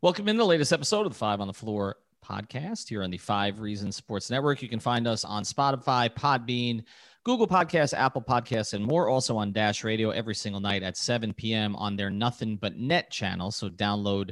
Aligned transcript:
Welcome 0.00 0.28
in 0.28 0.36
the 0.36 0.46
latest 0.46 0.72
episode 0.72 1.06
of 1.06 1.12
the 1.12 1.18
Five 1.18 1.40
on 1.40 1.48
the 1.48 1.52
Floor 1.52 1.96
podcast 2.24 2.88
here 2.88 3.02
on 3.02 3.10
the 3.10 3.18
Five 3.18 3.58
Reasons 3.58 3.96
Sports 3.96 4.30
Network. 4.30 4.62
You 4.62 4.68
can 4.68 4.78
find 4.78 5.08
us 5.08 5.24
on 5.24 5.42
Spotify, 5.42 6.08
Podbean, 6.08 6.84
Google 7.24 7.48
Podcasts, 7.48 7.98
Apple 7.98 8.22
Podcasts, 8.22 8.74
and 8.74 8.84
more. 8.84 9.08
Also 9.08 9.36
on 9.36 9.50
Dash 9.50 9.82
Radio 9.82 10.10
every 10.10 10.36
single 10.36 10.60
night 10.60 10.84
at 10.84 10.96
7 10.96 11.32
p.m. 11.32 11.74
on 11.74 11.96
their 11.96 12.10
Nothing 12.10 12.54
But 12.54 12.76
Net 12.76 13.10
channel. 13.10 13.50
So 13.50 13.68
download 13.68 14.30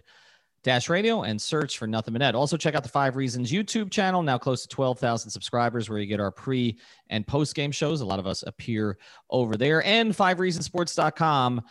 Dash 0.62 0.89
Radio 0.89 1.22
and 1.22 1.42
search 1.42 1.78
for 1.78 1.89
Nothing 1.89 2.12
But 2.12 2.20
Net. 2.20 2.37
Also 2.37 2.56
check 2.56 2.77
out 2.77 2.84
the 2.84 2.89
Five 2.89 3.17
Reasons 3.17 3.50
YouTube 3.50 3.91
channel, 3.91 4.22
now 4.22 4.39
close 4.39 4.62
to 4.62 4.69
12,000 4.69 5.33
subscribers, 5.33 5.91
where 5.91 5.98
you 5.98 6.06
get 6.06 6.20
our 6.20 6.31
pre 6.31 6.78
and 7.11 7.27
post 7.27 7.56
game 7.56 7.72
shows. 7.72 8.03
A 8.03 8.06
lot 8.06 8.20
of 8.20 8.28
us 8.28 8.44
appear 8.47 8.98
over 9.31 9.56
there. 9.56 9.84
And 9.84 10.12
fivereasonsports.com 10.12 11.62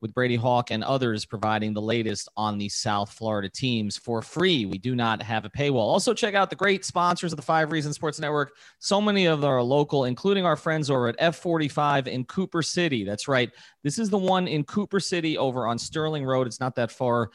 with 0.00 0.14
Brady 0.14 0.36
Hawk 0.36 0.70
and 0.70 0.82
others 0.82 1.24
providing 1.24 1.74
the 1.74 1.82
latest 1.82 2.28
on 2.36 2.58
the 2.58 2.68
South 2.68 3.12
Florida 3.12 3.48
teams 3.48 3.96
for 3.96 4.22
free. 4.22 4.66
We 4.66 4.78
do 4.78 4.94
not 4.94 5.22
have 5.22 5.44
a 5.44 5.50
paywall. 5.50 5.76
Also, 5.76 6.14
check 6.14 6.34
out 6.34 6.50
the 6.50 6.56
great 6.56 6.84
sponsors 6.84 7.32
of 7.32 7.36
the 7.36 7.42
Five 7.42 7.70
Reasons 7.70 7.96
Sports 7.96 8.18
Network. 8.18 8.52
So 8.78 9.00
many 9.00 9.26
of 9.26 9.40
them 9.40 9.50
are 9.50 9.62
local, 9.62 10.04
including 10.04 10.46
our 10.46 10.56
friends 10.56 10.90
over 10.90 11.08
at 11.08 11.18
F45 11.18 12.06
in 12.06 12.24
Cooper 12.24 12.62
City. 12.62 13.04
That's 13.04 13.28
right. 13.28 13.50
This 13.82 13.98
is 13.98 14.10
the 14.10 14.18
one 14.18 14.48
in 14.48 14.64
Cooper 14.64 15.00
City 15.00 15.36
over 15.36 15.66
on 15.66 15.78
Sterling 15.78 16.24
Road. 16.24 16.46
It's 16.46 16.60
not 16.60 16.76
that 16.76 16.90
far 16.90 17.30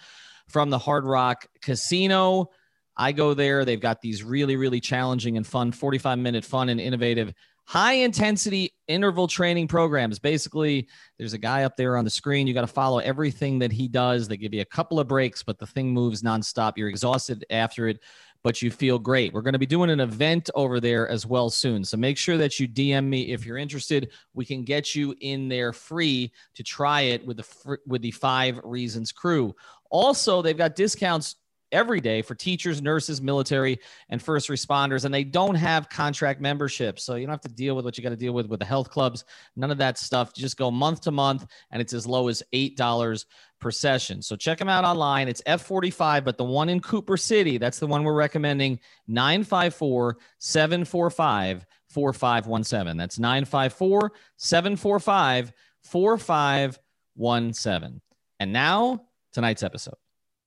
from 0.47 0.69
the 0.69 0.79
Hard 0.79 1.05
Rock 1.05 1.47
Casino. 1.61 2.49
I 2.97 3.11
go 3.11 3.33
there. 3.33 3.65
They've 3.65 3.79
got 3.79 4.01
these 4.01 4.23
really, 4.23 4.55
really 4.55 4.79
challenging 4.79 5.37
and 5.37 5.45
fun 5.45 5.71
45 5.71 6.17
minute 6.17 6.45
fun 6.45 6.69
and 6.69 6.79
innovative 6.79 7.33
high 7.65 7.93
intensity 7.93 8.71
interval 8.87 9.27
training 9.27 9.67
programs. 9.67 10.19
Basically, 10.19 10.87
there's 11.17 11.33
a 11.33 11.37
guy 11.37 11.63
up 11.63 11.75
there 11.75 11.97
on 11.97 12.05
the 12.05 12.11
screen. 12.11 12.47
You 12.47 12.53
got 12.53 12.61
to 12.61 12.67
follow 12.67 12.99
everything 12.99 13.59
that 13.59 13.71
he 13.71 13.87
does. 13.87 14.27
They 14.27 14.37
give 14.37 14.53
you 14.53 14.61
a 14.61 14.65
couple 14.65 14.99
of 14.99 15.07
breaks, 15.07 15.43
but 15.43 15.57
the 15.57 15.65
thing 15.65 15.91
moves 15.91 16.21
nonstop. 16.21 16.73
You're 16.77 16.89
exhausted 16.89 17.43
after 17.49 17.87
it, 17.87 17.99
but 18.43 18.61
you 18.61 18.69
feel 18.69 18.99
great. 18.99 19.33
We're 19.33 19.41
going 19.41 19.53
to 19.53 19.59
be 19.59 19.65
doing 19.65 19.89
an 19.89 19.99
event 19.99 20.51
over 20.53 20.79
there 20.79 21.09
as 21.09 21.25
well 21.25 21.49
soon. 21.49 21.83
So 21.83 21.97
make 21.97 22.17
sure 22.17 22.37
that 22.37 22.59
you 22.59 22.67
DM 22.67 23.05
me 23.05 23.33
if 23.33 23.43
you're 23.45 23.57
interested. 23.57 24.11
We 24.35 24.45
can 24.45 24.63
get 24.63 24.93
you 24.93 25.15
in 25.21 25.49
there 25.49 25.73
free 25.73 26.31
to 26.53 26.63
try 26.63 27.01
it 27.01 27.25
with 27.25 27.37
the 27.37 27.77
with 27.87 28.03
the 28.03 28.11
5 28.11 28.61
Reasons 28.63 29.11
crew. 29.11 29.55
Also, 29.89 30.43
they've 30.43 30.57
got 30.57 30.75
discounts 30.75 31.37
every 31.71 31.99
day 31.99 32.21
for 32.21 32.35
teachers, 32.35 32.81
nurses, 32.81 33.21
military, 33.21 33.79
and 34.09 34.21
first 34.21 34.49
responders. 34.49 35.05
And 35.05 35.13
they 35.13 35.23
don't 35.23 35.55
have 35.55 35.89
contract 35.89 36.41
memberships. 36.41 37.03
So 37.03 37.15
you 37.15 37.25
don't 37.25 37.33
have 37.33 37.41
to 37.41 37.49
deal 37.49 37.75
with 37.75 37.85
what 37.85 37.97
you 37.97 38.03
got 38.03 38.09
to 38.09 38.15
deal 38.15 38.33
with 38.33 38.47
with 38.47 38.59
the 38.59 38.65
health 38.65 38.89
clubs. 38.89 39.25
None 39.55 39.71
of 39.71 39.77
that 39.79 39.97
stuff. 39.97 40.31
You 40.35 40.41
just 40.41 40.57
go 40.57 40.71
month 40.71 41.01
to 41.01 41.11
month, 41.11 41.45
and 41.71 41.81
it's 41.81 41.93
as 41.93 42.07
low 42.07 42.27
as 42.27 42.43
$8 42.53 43.25
per 43.59 43.71
session. 43.71 44.21
So 44.21 44.35
check 44.35 44.59
them 44.59 44.69
out 44.69 44.85
online. 44.85 45.27
It's 45.27 45.41
F45, 45.43 46.23
but 46.23 46.37
the 46.37 46.43
one 46.43 46.69
in 46.69 46.79
Cooper 46.79 47.17
City, 47.17 47.57
that's 47.57 47.79
the 47.79 47.87
one 47.87 48.03
we're 48.03 48.13
recommending 48.13 48.79
954 49.07 50.17
745 50.39 51.65
4517. 51.89 52.97
That's 52.97 53.19
954 53.19 54.11
745 54.37 55.51
4517. 55.81 58.01
And 58.39 58.53
now, 58.53 59.05
tonight's 59.33 59.63
episode. 59.63 59.95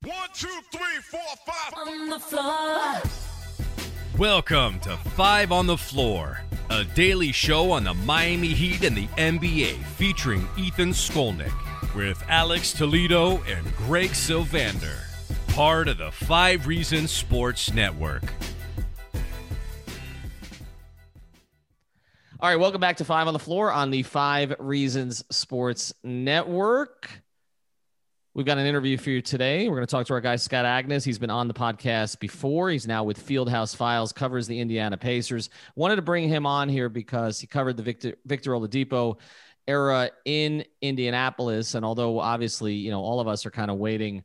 One, 0.05 0.15
two, 0.33 0.47
three, 0.71 1.01
four, 1.11 1.21
five. 1.45 1.89
On 1.89 2.09
the 2.09 2.21
floor. 2.21 3.03
Welcome 4.17 4.79
to 4.81 4.97
Five 4.97 5.51
on 5.51 5.67
the 5.67 5.77
Floor, 5.77 6.41
a 6.71 6.85
daily 6.85 7.33
show 7.33 7.73
on 7.73 7.83
the 7.83 7.95
Miami 7.95 8.51
Heat 8.51 8.85
and 8.85 8.97
the 8.97 9.09
NBA 9.17 9.83
featuring 9.97 10.47
Ethan 10.57 10.91
Skolnick 10.91 11.53
with 11.97 12.23
Alex 12.29 12.73
Toledo 12.73 13.43
and 13.43 13.75
Greg 13.77 14.11
Sylvander, 14.11 15.01
part 15.49 15.89
of 15.89 15.99
the 15.99 16.13
Five 16.13 16.69
Reasons 16.69 17.11
Sports 17.11 17.75
Network. 17.75 18.23
All 22.39 22.49
right, 22.49 22.57
welcome 22.57 22.81
back 22.81 22.99
to 22.99 23.05
Five 23.05 23.27
on 23.27 23.33
the 23.33 23.41
Floor 23.41 23.73
on 23.73 23.91
the 23.91 24.05
Five 24.05 24.55
Reasons 24.61 25.25
Sports 25.29 25.93
Network. 26.05 27.11
We've 28.39 28.47
got 28.47 28.59
an 28.59 28.67
interview 28.67 28.97
for 28.97 29.11
you 29.11 29.21
today. 29.21 29.69
We're 29.69 29.75
going 29.75 29.87
to 29.89 29.91
talk 29.91 30.07
to 30.07 30.13
our 30.13 30.21
guy, 30.21 30.37
Scott 30.37 30.65
Agness. 30.65 31.05
He's 31.05 31.19
been 31.19 31.29
on 31.29 31.49
the 31.49 31.55
podcast 31.55 32.21
before. 32.21 32.71
He's 32.71 32.87
now 32.87 33.03
with 33.03 33.19
Fieldhouse 33.19 33.75
Files, 33.75 34.13
covers 34.13 34.47
the 34.47 34.61
Indiana 34.61 34.97
Pacers. 34.97 35.51
Wanted 35.75 35.97
to 35.97 36.03
bring 36.03 36.29
him 36.29 36.47
on 36.47 36.69
here 36.69 36.89
because 36.89 37.41
he 37.41 37.49
covered 37.49 37.77
the 37.77 37.83
Victor, 37.83 38.15
Victor 38.27 38.53
Oladipo 38.53 39.19
era 39.67 40.11
in 40.25 40.65
Indianapolis. 40.81 41.75
And 41.75 41.85
although 41.85 42.21
obviously, 42.21 42.75
you 42.75 42.93
know, 42.93 43.01
all 43.01 43.19
of 43.19 43.27
us 43.27 43.45
are 43.45 43.51
kind 43.51 43.73
of 43.73 43.79
waiting 43.79 44.23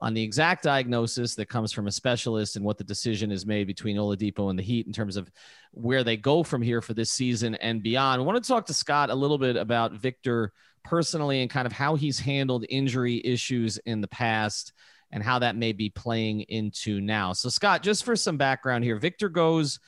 on 0.00 0.14
the 0.14 0.22
exact 0.22 0.64
diagnosis 0.64 1.34
that 1.34 1.50
comes 1.50 1.70
from 1.70 1.86
a 1.86 1.92
specialist 1.92 2.56
and 2.56 2.64
what 2.64 2.78
the 2.78 2.84
decision 2.84 3.30
is 3.30 3.44
made 3.44 3.66
between 3.66 3.98
Oladipo 3.98 4.48
and 4.48 4.58
the 4.58 4.62
Heat 4.62 4.86
in 4.86 4.94
terms 4.94 5.18
of 5.18 5.30
where 5.72 6.02
they 6.02 6.16
go 6.16 6.42
from 6.42 6.62
here 6.62 6.80
for 6.80 6.94
this 6.94 7.10
season 7.10 7.56
and 7.56 7.82
beyond. 7.82 8.22
I 8.22 8.24
want 8.24 8.42
to 8.42 8.48
talk 8.48 8.64
to 8.68 8.74
Scott 8.74 9.10
a 9.10 9.14
little 9.14 9.36
bit 9.36 9.56
about 9.56 9.92
Victor– 9.92 10.54
personally 10.84 11.42
and 11.42 11.50
kind 11.50 11.66
of 11.66 11.72
how 11.72 11.94
he's 11.94 12.18
handled 12.18 12.64
injury 12.68 13.20
issues 13.24 13.78
in 13.78 14.00
the 14.00 14.08
past 14.08 14.72
and 15.12 15.22
how 15.22 15.40
that 15.40 15.56
may 15.56 15.72
be 15.72 15.90
playing 15.90 16.42
into 16.42 17.00
now. 17.00 17.32
So, 17.32 17.48
Scott, 17.48 17.82
just 17.82 18.04
for 18.04 18.16
some 18.16 18.36
background 18.36 18.84
here, 18.84 18.96
Victor 18.96 19.28
goes 19.28 19.80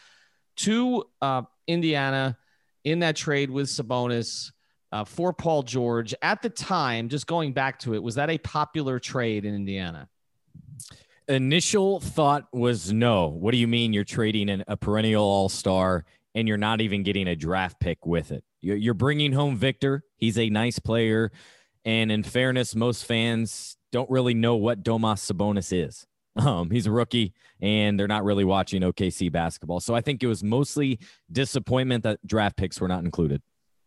to 0.56 1.04
uh, 1.20 1.42
Indiana 1.66 2.36
in 2.84 3.00
that 3.00 3.16
trade 3.16 3.50
with 3.50 3.68
Sabonis 3.68 4.50
uh, 4.90 5.04
for 5.04 5.32
Paul 5.32 5.62
George. 5.62 6.14
At 6.22 6.42
the 6.42 6.50
time, 6.50 7.08
just 7.08 7.26
going 7.26 7.52
back 7.52 7.78
to 7.80 7.94
it, 7.94 8.02
was 8.02 8.16
that 8.16 8.30
a 8.30 8.38
popular 8.38 8.98
trade 8.98 9.44
in 9.44 9.54
Indiana? 9.54 10.08
Initial 11.28 12.00
thought 12.00 12.46
was 12.52 12.92
no. 12.92 13.28
What 13.28 13.52
do 13.52 13.58
you 13.58 13.68
mean 13.68 13.92
you're 13.92 14.04
trading 14.04 14.50
an, 14.50 14.64
a 14.66 14.76
perennial 14.76 15.24
all 15.24 15.48
star 15.48 16.04
and 16.34 16.48
you're 16.48 16.58
not 16.58 16.80
even 16.80 17.04
getting 17.04 17.28
a 17.28 17.36
draft 17.36 17.78
pick 17.80 18.04
with 18.04 18.32
it? 18.32 18.44
You're 18.60 18.94
bringing 18.94 19.32
home 19.32 19.56
Victor. 19.56 20.04
He's 20.22 20.38
a 20.38 20.48
nice 20.50 20.78
player. 20.78 21.32
And 21.84 22.12
in 22.12 22.22
fairness, 22.22 22.76
most 22.76 23.04
fans 23.04 23.76
don't 23.90 24.08
really 24.08 24.34
know 24.34 24.54
what 24.54 24.84
Domas 24.84 25.18
Sabonis 25.20 25.72
is. 25.72 26.06
Um, 26.36 26.70
he's 26.70 26.86
a 26.86 26.90
rookie, 26.90 27.34
and 27.60 28.00
they're 28.00 28.08
not 28.08 28.24
really 28.24 28.44
watching 28.44 28.80
OKC 28.80 29.30
basketball. 29.30 29.80
So 29.80 29.94
I 29.94 30.00
think 30.00 30.22
it 30.22 30.28
was 30.28 30.42
mostly 30.42 31.00
disappointment 31.30 32.04
that 32.04 32.26
draft 32.26 32.56
picks 32.56 32.80
were 32.80 32.88
not 32.88 33.04
included. 33.04 33.42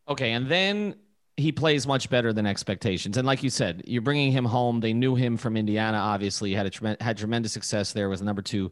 Okay, 0.07 0.33
and 0.33 0.47
then 0.47 0.95
he 1.37 1.51
plays 1.51 1.87
much 1.87 2.09
better 2.09 2.33
than 2.33 2.45
expectations. 2.45 3.17
And 3.17 3.25
like 3.25 3.41
you 3.41 3.49
said, 3.49 3.81
you're 3.87 4.03
bringing 4.03 4.31
him 4.31 4.45
home. 4.45 4.81
They 4.81 4.93
knew 4.93 5.15
him 5.15 5.37
from 5.37 5.57
Indiana. 5.57 5.97
Obviously, 5.97 6.53
had 6.53 6.67
a 6.67 6.97
had 7.03 7.17
tremendous 7.17 7.53
success 7.53 7.93
there. 7.93 8.09
Was 8.09 8.19
the 8.19 8.25
number 8.25 8.43
two 8.43 8.71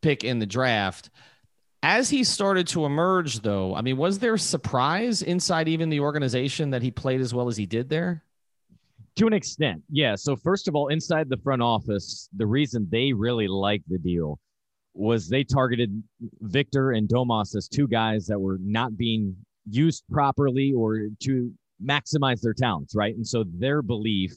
pick 0.00 0.22
in 0.22 0.38
the 0.38 0.46
draft. 0.46 1.10
As 1.82 2.10
he 2.10 2.24
started 2.24 2.66
to 2.68 2.84
emerge, 2.84 3.40
though, 3.40 3.74
I 3.74 3.82
mean, 3.82 3.96
was 3.96 4.18
there 4.18 4.36
surprise 4.36 5.22
inside 5.22 5.68
even 5.68 5.90
the 5.90 6.00
organization 6.00 6.70
that 6.70 6.82
he 6.82 6.90
played 6.90 7.20
as 7.20 7.32
well 7.32 7.48
as 7.48 7.56
he 7.56 7.66
did 7.66 7.88
there? 7.88 8.24
To 9.16 9.26
an 9.26 9.32
extent, 9.32 9.82
yeah. 9.90 10.14
So, 10.16 10.36
first 10.36 10.68
of 10.68 10.74
all, 10.74 10.88
inside 10.88 11.28
the 11.28 11.36
front 11.36 11.62
office, 11.62 12.28
the 12.36 12.46
reason 12.46 12.88
they 12.90 13.12
really 13.12 13.48
liked 13.48 13.88
the 13.88 13.98
deal 13.98 14.38
was 14.94 15.28
they 15.28 15.44
targeted 15.44 16.02
Victor 16.40 16.92
and 16.92 17.08
Domas 17.08 17.54
as 17.54 17.68
two 17.68 17.86
guys 17.86 18.26
that 18.26 18.38
were 18.38 18.58
not 18.60 18.96
being 18.96 19.36
used 19.70 20.02
properly 20.10 20.72
or 20.72 21.08
to 21.20 21.52
maximize 21.84 22.40
their 22.40 22.54
talents, 22.54 22.94
right? 22.94 23.14
And 23.14 23.26
so 23.26 23.44
their 23.54 23.82
belief 23.82 24.34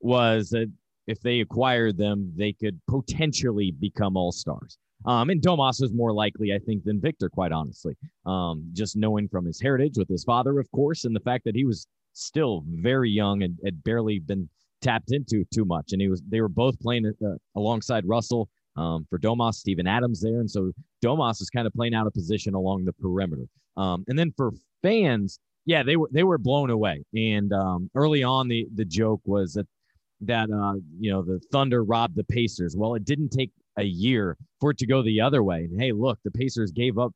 was 0.00 0.48
that 0.50 0.70
if 1.06 1.20
they 1.20 1.40
acquired 1.40 1.98
them, 1.98 2.32
they 2.36 2.52
could 2.52 2.80
potentially 2.88 3.70
become 3.70 4.16
all 4.16 4.32
stars. 4.32 4.78
Um, 5.06 5.30
and 5.30 5.40
Domas 5.40 5.80
was 5.80 5.92
more 5.92 6.12
likely, 6.12 6.52
I 6.52 6.58
think, 6.58 6.84
than 6.84 7.00
Victor, 7.00 7.28
quite 7.28 7.52
honestly. 7.52 7.96
Um, 8.26 8.68
just 8.72 8.96
knowing 8.96 9.28
from 9.28 9.44
his 9.44 9.60
heritage 9.60 9.96
with 9.96 10.08
his 10.08 10.24
father, 10.24 10.58
of 10.58 10.70
course, 10.72 11.04
and 11.04 11.14
the 11.14 11.20
fact 11.20 11.44
that 11.44 11.54
he 11.54 11.64
was 11.64 11.86
still 12.12 12.64
very 12.66 13.10
young 13.10 13.42
and 13.42 13.58
had 13.64 13.82
barely 13.84 14.18
been 14.18 14.48
tapped 14.82 15.12
into 15.12 15.44
too 15.52 15.64
much. 15.64 15.92
And 15.92 16.00
he 16.00 16.08
was 16.08 16.22
they 16.28 16.40
were 16.40 16.48
both 16.48 16.78
playing 16.80 17.06
uh, 17.06 17.28
alongside 17.56 18.06
Russell 18.06 18.48
um, 18.76 19.06
for 19.08 19.18
Domas, 19.18 19.54
Steven 19.54 19.86
Adams 19.86 20.20
there, 20.20 20.40
and 20.40 20.50
so 20.50 20.72
Domas 21.04 21.40
is 21.40 21.50
kind 21.50 21.66
of 21.66 21.72
playing 21.72 21.94
out 21.94 22.06
of 22.06 22.12
position 22.12 22.54
along 22.54 22.84
the 22.84 22.92
perimeter. 22.92 23.46
Um, 23.76 24.04
and 24.08 24.18
then 24.18 24.32
for 24.36 24.52
fans, 24.82 25.38
yeah, 25.64 25.82
they 25.82 25.96
were 25.96 26.08
they 26.12 26.22
were 26.22 26.38
blown 26.38 26.70
away. 26.70 27.04
And 27.14 27.52
um, 27.52 27.90
early 27.94 28.22
on, 28.22 28.48
the 28.48 28.66
the 28.74 28.84
joke 28.84 29.20
was 29.24 29.52
that 29.54 29.66
that 30.22 30.50
uh, 30.50 30.74
you 30.98 31.10
know 31.10 31.22
the 31.22 31.40
Thunder 31.52 31.84
robbed 31.84 32.16
the 32.16 32.24
Pacers. 32.24 32.76
Well, 32.76 32.94
it 32.94 33.04
didn't 33.04 33.30
take 33.30 33.50
a 33.78 33.84
year 33.84 34.36
for 34.60 34.70
it 34.72 34.78
to 34.78 34.86
go 34.86 35.02
the 35.02 35.20
other 35.20 35.42
way. 35.42 35.64
And 35.70 35.80
hey, 35.80 35.92
look, 35.92 36.18
the 36.24 36.30
Pacers 36.30 36.72
gave 36.72 36.98
up 36.98 37.12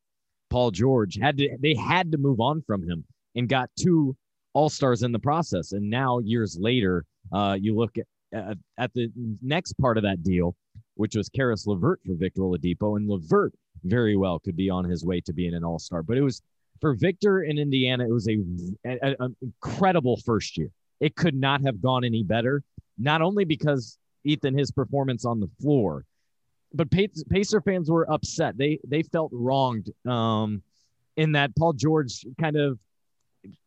Paul 0.51 0.71
George. 0.71 1.19
Had 1.21 1.39
to 1.39 1.57
they 1.61 1.75
had 1.75 2.13
to 2.13 2.19
move 2.19 2.41
on 2.41 2.63
from 2.67 2.89
him 2.89 3.05
and 3.35 3.49
got 3.49 3.71
two 3.79 4.17
All 4.55 4.69
Stars 4.69 5.03
in 5.03 5.13
the 5.13 5.19
process. 5.19 5.73
And 5.73 5.91
now 5.91 6.19
years 6.21 6.57
later, 6.61 7.05
uh, 7.33 7.57
you 7.61 7.75
look 7.75 7.97
at, 8.33 8.57
at, 8.79 8.93
the 8.95 9.11
next 9.43 9.75
part 9.75 9.97
of 9.97 10.05
that 10.05 10.23
deal, 10.23 10.55
which 10.95 11.17
was 11.17 11.29
Caris 11.29 11.67
LeVert 11.67 12.01
for 12.07 12.15
Victor 12.15 12.43
Oladipo, 12.43 12.97
and 12.97 13.09
LeVert 13.09 13.53
very 13.85 14.17
well 14.17 14.39
could 14.39 14.57
be 14.57 14.71
on 14.71 14.85
his 14.85 15.05
way 15.05 15.21
to 15.23 15.33
being 15.33 15.55
an 15.55 15.65
All 15.65 15.79
Star. 15.79 16.03
But 16.03 16.17
it 16.17 16.23
was 16.23 16.43
for 16.81 16.95
Victor 16.95 17.43
in 17.43 17.59
Indiana. 17.59 18.05
It 18.05 18.13
was 18.13 18.29
a, 18.29 18.39
an 18.85 19.37
incredible 19.41 20.17
first 20.19 20.57
year. 20.57 20.69
It 21.01 21.17
could 21.17 21.35
not 21.35 21.63
have 21.63 21.81
gone 21.81 22.05
any 22.05 22.23
better. 22.23 22.63
Not 22.99 23.23
only 23.23 23.45
because 23.45 23.99
Ethan 24.25 24.57
his 24.57 24.71
performance 24.71 25.25
on 25.25 25.41
the 25.41 25.49
floor, 25.61 26.05
but 26.75 26.91
Pacer 26.91 27.61
fans 27.61 27.91
were 27.91 28.11
upset. 28.11 28.57
They 28.57 28.79
they 28.87 29.03
felt 29.03 29.31
wronged 29.33 29.91
um, 30.07 30.63
in 31.17 31.33
that 31.33 31.55
Paul 31.57 31.73
George 31.75 32.25
kind 32.41 32.57
of 32.57 32.79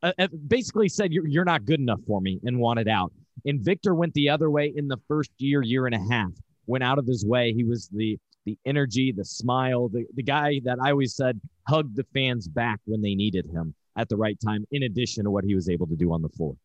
uh, 0.01 0.13
uh, 0.17 0.27
basically 0.47 0.89
said 0.89 1.13
you're 1.13 1.27
you're 1.27 1.45
not 1.45 1.65
good 1.65 1.79
enough 1.79 2.01
for 2.07 2.21
me 2.21 2.39
and 2.43 2.59
wanted 2.59 2.87
out. 2.87 3.11
And 3.45 3.61
Victor 3.61 3.93
went 3.93 4.13
the 4.13 4.29
other 4.29 4.49
way 4.49 4.73
in 4.75 4.87
the 4.87 4.97
first 5.07 5.31
year, 5.37 5.61
year 5.61 5.85
and 5.85 5.95
a 5.95 6.13
half. 6.13 6.31
Went 6.67 6.83
out 6.83 6.97
of 6.97 7.05
his 7.05 7.25
way. 7.25 7.53
He 7.53 7.63
was 7.63 7.89
the 7.89 8.17
the 8.45 8.57
energy, 8.65 9.11
the 9.11 9.25
smile, 9.25 9.89
the, 9.89 10.05
the 10.15 10.23
guy 10.23 10.61
that 10.63 10.77
I 10.81 10.91
always 10.91 11.15
said 11.15 11.41
hugged 11.67 11.95
the 11.95 12.05
fans 12.13 12.47
back 12.47 12.79
when 12.85 13.01
they 13.01 13.15
needed 13.15 13.47
him 13.47 13.73
at 13.97 14.07
the 14.07 14.17
right 14.17 14.37
time, 14.39 14.65
in 14.71 14.83
addition 14.83 15.23
to 15.23 15.31
what 15.31 15.43
he 15.43 15.55
was 15.55 15.67
able 15.67 15.87
to 15.87 15.95
do 15.95 16.13
on 16.13 16.21
the 16.21 16.29
floor. 16.29 16.55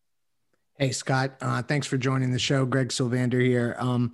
Hey, 0.77 0.91
Scott, 0.91 1.31
uh, 1.41 1.61
thanks 1.61 1.87
for 1.87 1.97
joining 1.97 2.31
the 2.31 2.39
show. 2.39 2.65
Greg 2.65 2.89
Sylvander 2.89 3.43
here. 3.43 3.75
Um, 3.79 4.11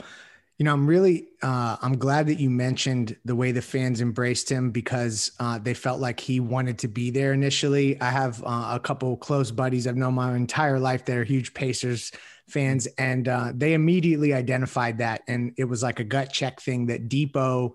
you 0.58 0.64
know, 0.64 0.74
I'm 0.74 0.88
really, 0.88 1.28
uh, 1.44 1.78
I'm 1.82 1.98
glad 2.00 2.28
that 2.28 2.40
you 2.40 2.50
mentioned 2.50 3.16
the 3.26 3.36
way 3.36 3.52
the 3.52 3.62
fans 3.62 4.02
embraced 4.02 4.50
him 4.50 4.72
because 4.72 5.32
uh, 5.40 5.60
they 5.60 5.76
felt 5.76 6.00
like 6.00 6.20
he 6.20 6.40
wanted 6.40 6.80
to 6.80 6.88
be 6.88 7.12
there 7.12 7.32
initially. 7.32 8.00
I 8.02 8.10
have 8.10 8.44
uh, 8.44 8.72
a 8.74 8.80
couple 8.80 9.16
close 9.18 9.52
buddies 9.52 9.86
I've 9.86 9.98
known 9.98 10.16
my 10.16 10.36
entire 10.36 10.80
life 10.80 11.06
that 11.06 11.18
are 11.18 11.24
huge 11.24 11.54
Pacers 11.54 12.12
fans, 12.50 12.88
and 12.98 13.28
uh, 13.28 13.52
they 13.54 13.74
immediately 13.74 14.34
identified 14.34 14.98
that, 14.98 15.22
and 15.28 15.54
it 15.58 15.66
was 15.66 15.84
like 15.84 16.00
a 16.00 16.04
gut 16.04 16.34
check 16.34 16.60
thing 16.60 16.88
that 16.88 17.08
Dipo 17.08 17.74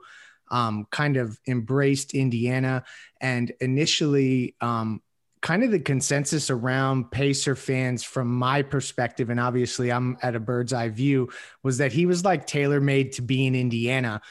um, 0.51 0.87
kind 0.91 1.17
of 1.17 1.39
embraced 1.47 2.15
Indiana, 2.15 2.83
and 3.21 3.53
initially 3.61 4.57
um, 4.61 5.03
kind 5.43 5.65
of 5.65 5.73
the 5.73 5.81
consensus 5.81 6.51
around 6.51 7.11
Pacer 7.11 7.57
fans 7.57 8.05
from 8.05 8.29
my 8.29 8.63
perspective, 8.63 9.29
and 9.29 9.41
obviously 9.41 9.91
I'm 9.91 10.17
at 10.23 10.37
a 10.37 10.41
bird's 10.41 10.73
eye 10.73 10.89
view, 10.89 11.31
was 11.63 11.79
that 11.79 11.93
he 11.93 12.07
was 12.07 12.25
like 12.25 12.47
tailor 12.47 12.81
made 12.81 13.13
to 13.13 13.23
be 13.23 13.47
in 13.47 13.55
Indiana. 13.55 14.23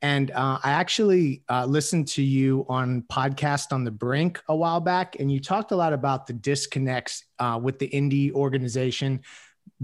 And 0.00 0.30
uh, 0.30 0.58
I 0.62 0.70
actually 0.70 1.42
uh, 1.50 1.66
listened 1.66 2.08
to 2.08 2.22
you 2.22 2.64
on 2.68 3.04
podcast 3.12 3.72
on 3.72 3.84
the 3.84 3.90
brink 3.90 4.40
a 4.48 4.56
while 4.56 4.80
back, 4.80 5.16
and 5.18 5.30
you 5.30 5.40
talked 5.40 5.72
a 5.72 5.76
lot 5.76 5.92
about 5.92 6.26
the 6.26 6.32
disconnects 6.32 7.24
uh, 7.38 7.60
with 7.62 7.78
the 7.78 7.86
Indy 7.86 8.32
organization 8.32 9.20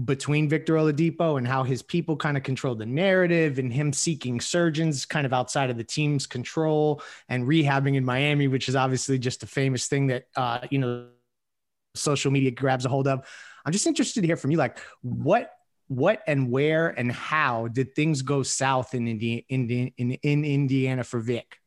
between 0.05 0.47
Victor 0.47 0.75
Oladipo 0.75 1.37
and 1.37 1.47
how 1.47 1.63
his 1.63 1.81
people 1.81 2.15
kind 2.15 2.37
of 2.37 2.43
control 2.43 2.75
the 2.75 2.85
narrative 2.85 3.57
and 3.57 3.73
him 3.73 3.91
seeking 3.91 4.39
surgeons 4.39 5.05
kind 5.05 5.25
of 5.25 5.33
outside 5.33 5.69
of 5.71 5.77
the 5.77 5.83
team's 5.83 6.27
control 6.27 7.01
and 7.29 7.47
rehabbing 7.47 7.95
in 7.95 8.05
Miami, 8.05 8.47
which 8.47 8.69
is 8.69 8.75
obviously 8.75 9.17
just 9.17 9.41
a 9.41 9.47
famous 9.47 9.87
thing 9.87 10.07
that, 10.07 10.25
uh, 10.35 10.59
you 10.69 10.77
know, 10.77 11.07
social 11.95 12.31
media 12.31 12.51
grabs 12.51 12.85
a 12.85 12.89
hold 12.89 13.07
of. 13.07 13.27
I'm 13.65 13.73
just 13.73 13.87
interested 13.87 14.21
to 14.21 14.27
hear 14.27 14.37
from 14.37 14.51
you, 14.51 14.57
like 14.57 14.77
what, 15.01 15.51
what 15.87 16.21
and 16.27 16.51
where 16.51 16.89
and 16.89 17.11
how 17.11 17.67
did 17.67 17.95
things 17.95 18.21
go 18.21 18.43
south 18.43 18.93
in 18.93 19.07
Indiana, 19.07 19.41
in, 19.49 19.91
in, 19.97 20.11
in 20.11 20.45
Indiana 20.45 21.03
for 21.03 21.19
Vic? 21.19 21.59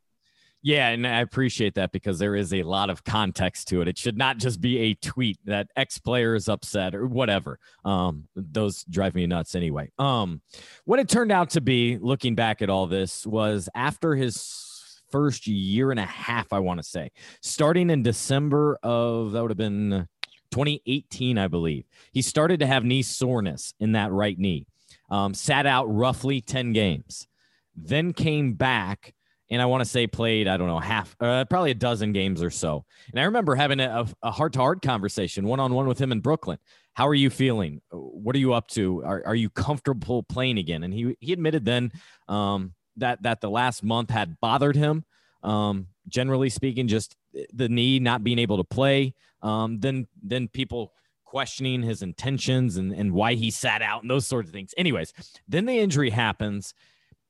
Yeah, 0.63 0.89
and 0.89 1.07
I 1.07 1.21
appreciate 1.21 1.75
that 1.77 1.91
because 1.91 2.19
there 2.19 2.37
is 2.37 2.53
a 2.53 2.63
lot 2.65 2.91
of 2.91 3.03
context 3.03 3.69
to 3.69 3.81
it. 3.81 3.89
It 3.89 3.97
should 3.97 4.19
not 4.19 4.37
just 4.37 4.61
be 4.61 4.79
a 4.79 4.95
tweet 4.95 5.39
that 5.47 5.69
X 5.75 5.99
player 5.99 6.35
is 6.35 6.49
upset 6.49 6.95
or 6.95 7.07
whatever. 7.07 7.59
Um, 7.85 8.29
those 8.37 8.85
drive 8.85 9.15
me 9.15 9.27
nuts 9.27 9.55
anyway. 9.55 9.91
Um, 9.99 10.43
what 10.85 10.99
it 10.99 11.09
turned 11.09 11.33
out 11.33 11.51
to 11.51 11.63
be, 11.63 11.97
looking 11.99 12.35
back 12.35 12.61
at 12.61 12.69
all 12.69 12.87
this, 12.87 13.27
was 13.27 13.71
after 13.75 14.15
his 14.15 15.03
first 15.11 15.47
year 15.47 15.91
and 15.91 15.99
a 15.99 16.05
half, 16.05 16.53
I 16.53 16.59
want 16.59 16.79
to 16.79 16.85
say, 16.85 17.11
starting 17.41 17.89
in 17.89 18.03
December 18.03 18.79
of 18.83 19.33
that 19.33 19.41
would 19.41 19.51
have 19.51 19.59
been 19.59 20.07
2018, 20.51 21.39
I 21.39 21.49
believe. 21.49 21.87
He 22.13 22.21
started 22.21 22.61
to 22.61 22.67
have 22.67 22.85
knee 22.85 23.03
soreness 23.03 23.73
in 23.81 23.93
that 23.93 24.13
right 24.13 24.39
knee. 24.39 24.67
Um, 25.11 25.33
sat 25.33 25.67
out 25.67 25.87
roughly 25.87 26.41
10 26.41 26.73
games, 26.73 27.27
then 27.75 28.13
came 28.13 28.53
back 28.53 29.15
and 29.51 29.61
I 29.61 29.67
want 29.67 29.83
to 29.83 29.85
say 29.85 30.07
played, 30.07 30.47
I 30.47 30.57
don't 30.57 30.69
know, 30.69 30.79
half, 30.79 31.17
uh, 31.21 31.45
probably 31.47 31.73
a 31.73 31.75
dozen 31.75 32.13
games 32.13 32.43
or 32.43 32.51
so. 32.51 32.85
And 33.11 33.21
I 33.21 33.25
remember 33.25 33.57
having 33.57 33.81
a 33.81 34.07
heart 34.23 34.53
to 34.53 34.61
heart 34.61 34.81
conversation 34.83 35.47
one 35.47 35.59
on 35.59 35.75
one 35.75 35.87
with 35.87 36.01
him 36.01 36.13
in 36.13 36.21
Brooklyn. 36.21 36.59
How 36.95 37.09
are 37.09 37.15
you 37.15 37.31
feeling? 37.31 37.81
What 37.91 38.37
are 38.37 38.39
you 38.39 38.53
up 38.53 38.69
to? 38.69 39.03
Are, 39.05 39.23
are 39.27 39.35
you 39.35 39.51
comfortable 39.51 40.23
playing 40.23 40.59
again? 40.59 40.85
And 40.85 40.95
he, 40.95 41.17
he 41.21 41.33
admitted 41.33 41.65
then 41.65 41.93
um, 42.29 42.75
that, 42.97 43.23
that 43.23 43.41
the 43.41 43.51
last 43.51 43.83
month 43.83 44.11
had 44.11 44.39
bothered 44.41 44.77
him. 44.77 45.05
Um, 45.43 45.89
generally 46.09 46.51
speaking, 46.51 46.87
just 46.87 47.17
the 47.53 47.69
knee 47.69 47.99
not 47.99 48.23
being 48.23 48.39
able 48.39 48.59
to 48.59 48.65
play. 48.65 49.15
Um, 49.43 49.81
then, 49.81 50.07
then 50.23 50.49
people 50.49 50.93
questioning 51.25 51.83
his 51.83 52.03
intentions 52.03 52.77
and, 52.77 52.93
and 52.93 53.13
why 53.13 53.35
he 53.35 53.51
sat 53.51 53.83
out 53.83 54.03
and 54.03 54.11
those 54.11 54.27
sorts 54.27 54.49
of 54.49 54.53
things. 54.53 54.75
Anyways, 54.77 55.13
then 55.49 55.65
the 55.65 55.79
injury 55.79 56.11
happens 56.11 56.75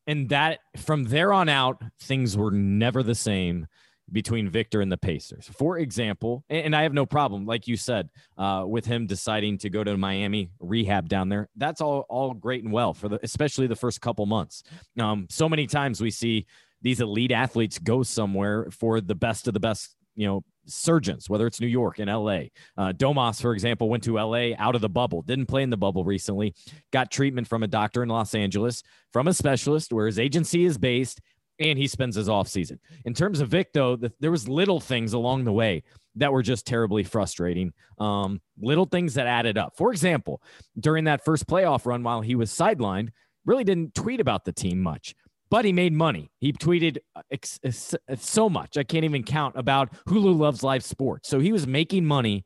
and 0.06 0.28
that 0.30 0.60
from 0.76 1.04
there 1.04 1.32
on 1.32 1.48
out, 1.48 1.82
things 2.00 2.36
were 2.36 2.50
never 2.50 3.02
the 3.02 3.14
same 3.14 3.66
between 4.12 4.48
Victor 4.48 4.80
and 4.80 4.90
the 4.90 4.96
Pacers. 4.96 5.48
For 5.56 5.78
example, 5.78 6.44
and 6.50 6.74
I 6.74 6.82
have 6.82 6.92
no 6.92 7.06
problem, 7.06 7.46
like 7.46 7.68
you 7.68 7.76
said, 7.76 8.10
uh, 8.36 8.64
with 8.66 8.84
him 8.84 9.06
deciding 9.06 9.58
to 9.58 9.70
go 9.70 9.84
to 9.84 9.96
Miami 9.96 10.50
rehab 10.58 11.08
down 11.08 11.28
there. 11.28 11.48
That's 11.56 11.80
all 11.80 12.06
all 12.08 12.34
great 12.34 12.64
and 12.64 12.72
well 12.72 12.92
for 12.92 13.08
the 13.08 13.20
especially 13.22 13.66
the 13.66 13.76
first 13.76 14.00
couple 14.00 14.26
months. 14.26 14.62
Um, 14.98 15.26
so 15.30 15.48
many 15.48 15.66
times 15.66 16.00
we 16.00 16.10
see 16.10 16.46
these 16.82 17.00
elite 17.00 17.32
athletes 17.32 17.78
go 17.78 18.02
somewhere 18.02 18.68
for 18.70 19.00
the 19.00 19.14
best 19.14 19.46
of 19.46 19.54
the 19.54 19.60
best, 19.60 19.94
you 20.16 20.26
know, 20.26 20.42
surgeons, 20.70 21.28
whether 21.28 21.46
it's 21.46 21.60
New 21.60 21.66
York 21.66 21.98
and 21.98 22.10
LA. 22.10 22.44
Uh, 22.76 22.92
Domas, 22.92 23.40
for 23.40 23.52
example, 23.52 23.88
went 23.88 24.02
to 24.04 24.18
LA 24.18 24.50
out 24.58 24.74
of 24.74 24.80
the 24.80 24.88
bubble, 24.88 25.22
didn't 25.22 25.46
play 25.46 25.62
in 25.62 25.70
the 25.70 25.76
bubble 25.76 26.04
recently, 26.04 26.54
got 26.92 27.10
treatment 27.10 27.46
from 27.46 27.62
a 27.62 27.68
doctor 27.68 28.02
in 28.02 28.08
Los 28.08 28.34
Angeles, 28.34 28.82
from 29.12 29.28
a 29.28 29.34
specialist 29.34 29.92
where 29.92 30.06
his 30.06 30.18
agency 30.18 30.64
is 30.64 30.78
based, 30.78 31.20
and 31.58 31.78
he 31.78 31.86
spends 31.86 32.16
his 32.16 32.28
off 32.28 32.48
season. 32.48 32.80
In 33.04 33.14
terms 33.14 33.40
of 33.40 33.48
Vic, 33.48 33.72
though, 33.72 33.96
the, 33.96 34.12
there 34.20 34.30
was 34.30 34.48
little 34.48 34.80
things 34.80 35.12
along 35.12 35.44
the 35.44 35.52
way 35.52 35.82
that 36.16 36.32
were 36.32 36.42
just 36.42 36.66
terribly 36.66 37.04
frustrating. 37.04 37.72
Um, 37.98 38.40
little 38.60 38.86
things 38.86 39.14
that 39.14 39.26
added 39.26 39.58
up. 39.58 39.76
For 39.76 39.92
example, 39.92 40.42
during 40.78 41.04
that 41.04 41.24
first 41.24 41.46
playoff 41.46 41.86
run 41.86 42.02
while 42.02 42.20
he 42.20 42.34
was 42.34 42.50
sidelined, 42.50 43.10
really 43.44 43.64
didn't 43.64 43.94
tweet 43.94 44.20
about 44.20 44.44
the 44.44 44.52
team 44.52 44.80
much 44.80 45.14
but 45.50 45.64
he 45.64 45.72
made 45.72 45.92
money. 45.92 46.30
He 46.38 46.52
tweeted 46.52 46.98
uh, 47.16 47.22
ex- 47.30 47.58
ex- 47.62 47.94
so 48.16 48.48
much. 48.48 48.76
I 48.76 48.84
can't 48.84 49.04
even 49.04 49.24
count 49.24 49.56
about 49.56 49.92
Hulu 50.06 50.38
loves 50.38 50.62
live 50.62 50.84
sports. 50.84 51.28
So 51.28 51.40
he 51.40 51.52
was 51.52 51.66
making 51.66 52.04
money 52.04 52.44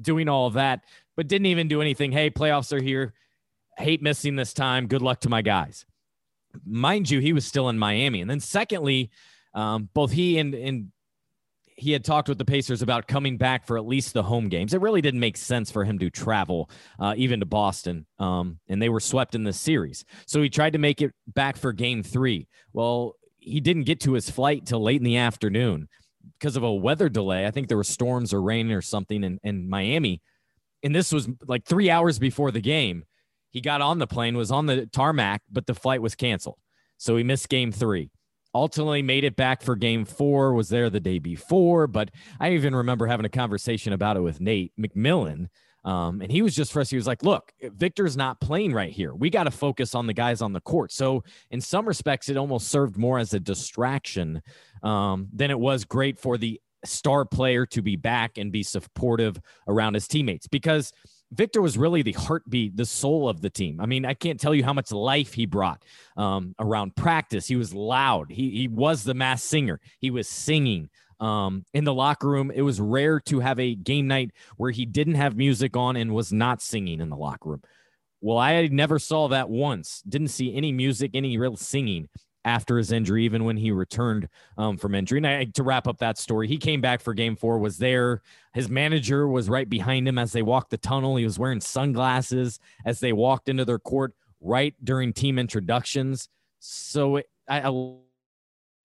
doing 0.00 0.28
all 0.28 0.50
that, 0.50 0.80
but 1.16 1.28
didn't 1.28 1.46
even 1.46 1.68
do 1.68 1.80
anything. 1.80 2.12
Hey, 2.12 2.30
playoffs 2.30 2.72
are 2.72 2.82
here. 2.82 3.12
Hate 3.78 4.02
missing 4.02 4.36
this 4.36 4.54
time. 4.54 4.86
Good 4.86 5.02
luck 5.02 5.20
to 5.20 5.28
my 5.28 5.42
guys. 5.42 5.84
Mind 6.64 7.10
you, 7.10 7.20
he 7.20 7.34
was 7.34 7.44
still 7.44 7.68
in 7.68 7.78
Miami. 7.78 8.22
And 8.22 8.30
then, 8.30 8.40
secondly, 8.40 9.10
um, 9.52 9.90
both 9.92 10.12
he 10.12 10.38
and, 10.38 10.54
and 10.54 10.92
he 11.76 11.92
had 11.92 12.04
talked 12.04 12.28
with 12.28 12.38
the 12.38 12.44
Pacers 12.44 12.80
about 12.80 13.06
coming 13.06 13.36
back 13.36 13.66
for 13.66 13.76
at 13.76 13.86
least 13.86 14.14
the 14.14 14.22
home 14.22 14.48
games. 14.48 14.72
It 14.72 14.80
really 14.80 15.02
didn't 15.02 15.20
make 15.20 15.36
sense 15.36 15.70
for 15.70 15.84
him 15.84 15.98
to 15.98 16.10
travel 16.10 16.70
uh, 16.98 17.14
even 17.16 17.40
to 17.40 17.46
Boston, 17.46 18.06
um, 18.18 18.58
and 18.68 18.80
they 18.80 18.88
were 18.88 19.00
swept 19.00 19.34
in 19.34 19.44
the 19.44 19.52
series. 19.52 20.04
So 20.26 20.40
he 20.42 20.48
tried 20.48 20.72
to 20.72 20.78
make 20.78 21.02
it 21.02 21.12
back 21.26 21.56
for 21.56 21.72
Game 21.72 22.02
Three. 22.02 22.48
Well, 22.72 23.16
he 23.38 23.60
didn't 23.60 23.84
get 23.84 24.00
to 24.00 24.14
his 24.14 24.30
flight 24.30 24.66
till 24.66 24.82
late 24.82 25.00
in 25.00 25.04
the 25.04 25.18
afternoon 25.18 25.88
because 26.38 26.56
of 26.56 26.62
a 26.62 26.74
weather 26.74 27.08
delay. 27.08 27.46
I 27.46 27.50
think 27.50 27.68
there 27.68 27.76
were 27.76 27.84
storms 27.84 28.32
or 28.32 28.42
rain 28.42 28.72
or 28.72 28.82
something 28.82 29.22
in, 29.22 29.38
in 29.44 29.68
Miami, 29.68 30.22
and 30.82 30.94
this 30.94 31.12
was 31.12 31.28
like 31.46 31.64
three 31.64 31.90
hours 31.90 32.18
before 32.18 32.50
the 32.50 32.60
game. 32.60 33.04
He 33.50 33.60
got 33.60 33.82
on 33.82 33.98
the 33.98 34.06
plane, 34.06 34.36
was 34.36 34.50
on 34.50 34.66
the 34.66 34.86
tarmac, 34.86 35.42
but 35.50 35.66
the 35.66 35.74
flight 35.74 36.02
was 36.02 36.14
canceled. 36.14 36.58
So 36.98 37.16
he 37.16 37.22
missed 37.22 37.48
game 37.48 37.70
three. 37.70 38.10
Ultimately 38.56 39.02
made 39.02 39.24
it 39.24 39.36
back 39.36 39.62
for 39.62 39.76
game 39.76 40.04
four, 40.06 40.54
was 40.54 40.70
there 40.70 40.88
the 40.88 40.98
day 40.98 41.18
before. 41.18 41.86
But 41.86 42.10
I 42.40 42.52
even 42.52 42.74
remember 42.74 43.06
having 43.06 43.26
a 43.26 43.30
conversation 43.30 43.92
about 43.92 44.16
it 44.16 44.20
with 44.20 44.40
Nate 44.40 44.72
McMillan. 44.80 45.48
Um, 45.84 46.22
and 46.22 46.32
he 46.32 46.40
was 46.40 46.54
just 46.54 46.72
frustrated. 46.72 46.96
He 46.96 47.00
was 47.00 47.06
like, 47.06 47.22
look, 47.22 47.52
Victor's 47.62 48.16
not 48.16 48.40
playing 48.40 48.72
right 48.72 48.90
here. 48.90 49.14
We 49.14 49.28
got 49.28 49.44
to 49.44 49.50
focus 49.50 49.94
on 49.94 50.06
the 50.06 50.14
guys 50.14 50.40
on 50.40 50.52
the 50.52 50.60
court. 50.60 50.90
So, 50.90 51.22
in 51.50 51.60
some 51.60 51.86
respects, 51.86 52.28
it 52.28 52.36
almost 52.36 52.68
served 52.68 52.96
more 52.96 53.18
as 53.18 53.34
a 53.34 53.40
distraction 53.40 54.42
um, 54.82 55.28
than 55.32 55.50
it 55.50 55.60
was 55.60 55.84
great 55.84 56.18
for 56.18 56.38
the 56.38 56.60
star 56.84 57.24
player 57.24 57.66
to 57.66 57.82
be 57.82 57.94
back 57.94 58.38
and 58.38 58.50
be 58.50 58.62
supportive 58.62 59.38
around 59.68 59.94
his 59.94 60.08
teammates 60.08 60.46
because 60.46 60.92
Victor 61.32 61.60
was 61.60 61.76
really 61.76 62.02
the 62.02 62.12
heartbeat, 62.12 62.76
the 62.76 62.84
soul 62.84 63.28
of 63.28 63.40
the 63.40 63.50
team. 63.50 63.80
I 63.80 63.86
mean, 63.86 64.04
I 64.04 64.14
can't 64.14 64.38
tell 64.38 64.54
you 64.54 64.64
how 64.64 64.72
much 64.72 64.92
life 64.92 65.34
he 65.34 65.46
brought 65.46 65.82
um, 66.16 66.54
around 66.58 66.94
practice. 66.94 67.46
He 67.46 67.56
was 67.56 67.74
loud. 67.74 68.30
He 68.30 68.50
he 68.50 68.68
was 68.68 69.02
the 69.02 69.14
mass 69.14 69.42
singer. 69.42 69.80
He 69.98 70.10
was 70.10 70.28
singing 70.28 70.88
um, 71.18 71.64
in 71.74 71.84
the 71.84 71.94
locker 71.94 72.28
room. 72.28 72.52
It 72.54 72.62
was 72.62 72.80
rare 72.80 73.20
to 73.20 73.40
have 73.40 73.58
a 73.58 73.74
game 73.74 74.06
night 74.06 74.30
where 74.56 74.70
he 74.70 74.86
didn't 74.86 75.16
have 75.16 75.36
music 75.36 75.76
on 75.76 75.96
and 75.96 76.14
was 76.14 76.32
not 76.32 76.62
singing 76.62 77.00
in 77.00 77.10
the 77.10 77.16
locker 77.16 77.50
room. 77.50 77.62
Well, 78.20 78.38
I 78.38 78.66
never 78.68 78.98
saw 78.98 79.28
that 79.28 79.50
once. 79.50 80.02
Didn't 80.08 80.28
see 80.28 80.54
any 80.54 80.72
music, 80.72 81.10
any 81.14 81.36
real 81.38 81.56
singing 81.56 82.08
after 82.46 82.78
his 82.78 82.92
injury, 82.92 83.24
even 83.24 83.44
when 83.44 83.56
he 83.56 83.72
returned 83.72 84.28
um, 84.56 84.78
from 84.78 84.94
injury. 84.94 85.18
And 85.18 85.26
I, 85.26 85.44
to 85.44 85.64
wrap 85.64 85.86
up 85.88 85.98
that 85.98 86.16
story, 86.16 86.46
he 86.46 86.56
came 86.56 86.80
back 86.80 87.00
for 87.00 87.12
game 87.12 87.36
four, 87.36 87.58
was 87.58 87.76
there. 87.76 88.22
His 88.54 88.70
manager 88.70 89.26
was 89.26 89.50
right 89.50 89.68
behind 89.68 90.06
him 90.06 90.16
as 90.16 90.32
they 90.32 90.42
walked 90.42 90.70
the 90.70 90.78
tunnel. 90.78 91.16
He 91.16 91.24
was 91.24 91.38
wearing 91.38 91.60
sunglasses 91.60 92.60
as 92.86 93.00
they 93.00 93.12
walked 93.12 93.48
into 93.48 93.64
their 93.64 93.80
court 93.80 94.14
right 94.40 94.74
during 94.82 95.12
team 95.12 95.38
introductions. 95.38 96.28
So 96.60 97.16
it, 97.16 97.28
I, 97.48 97.62
I 97.62 97.68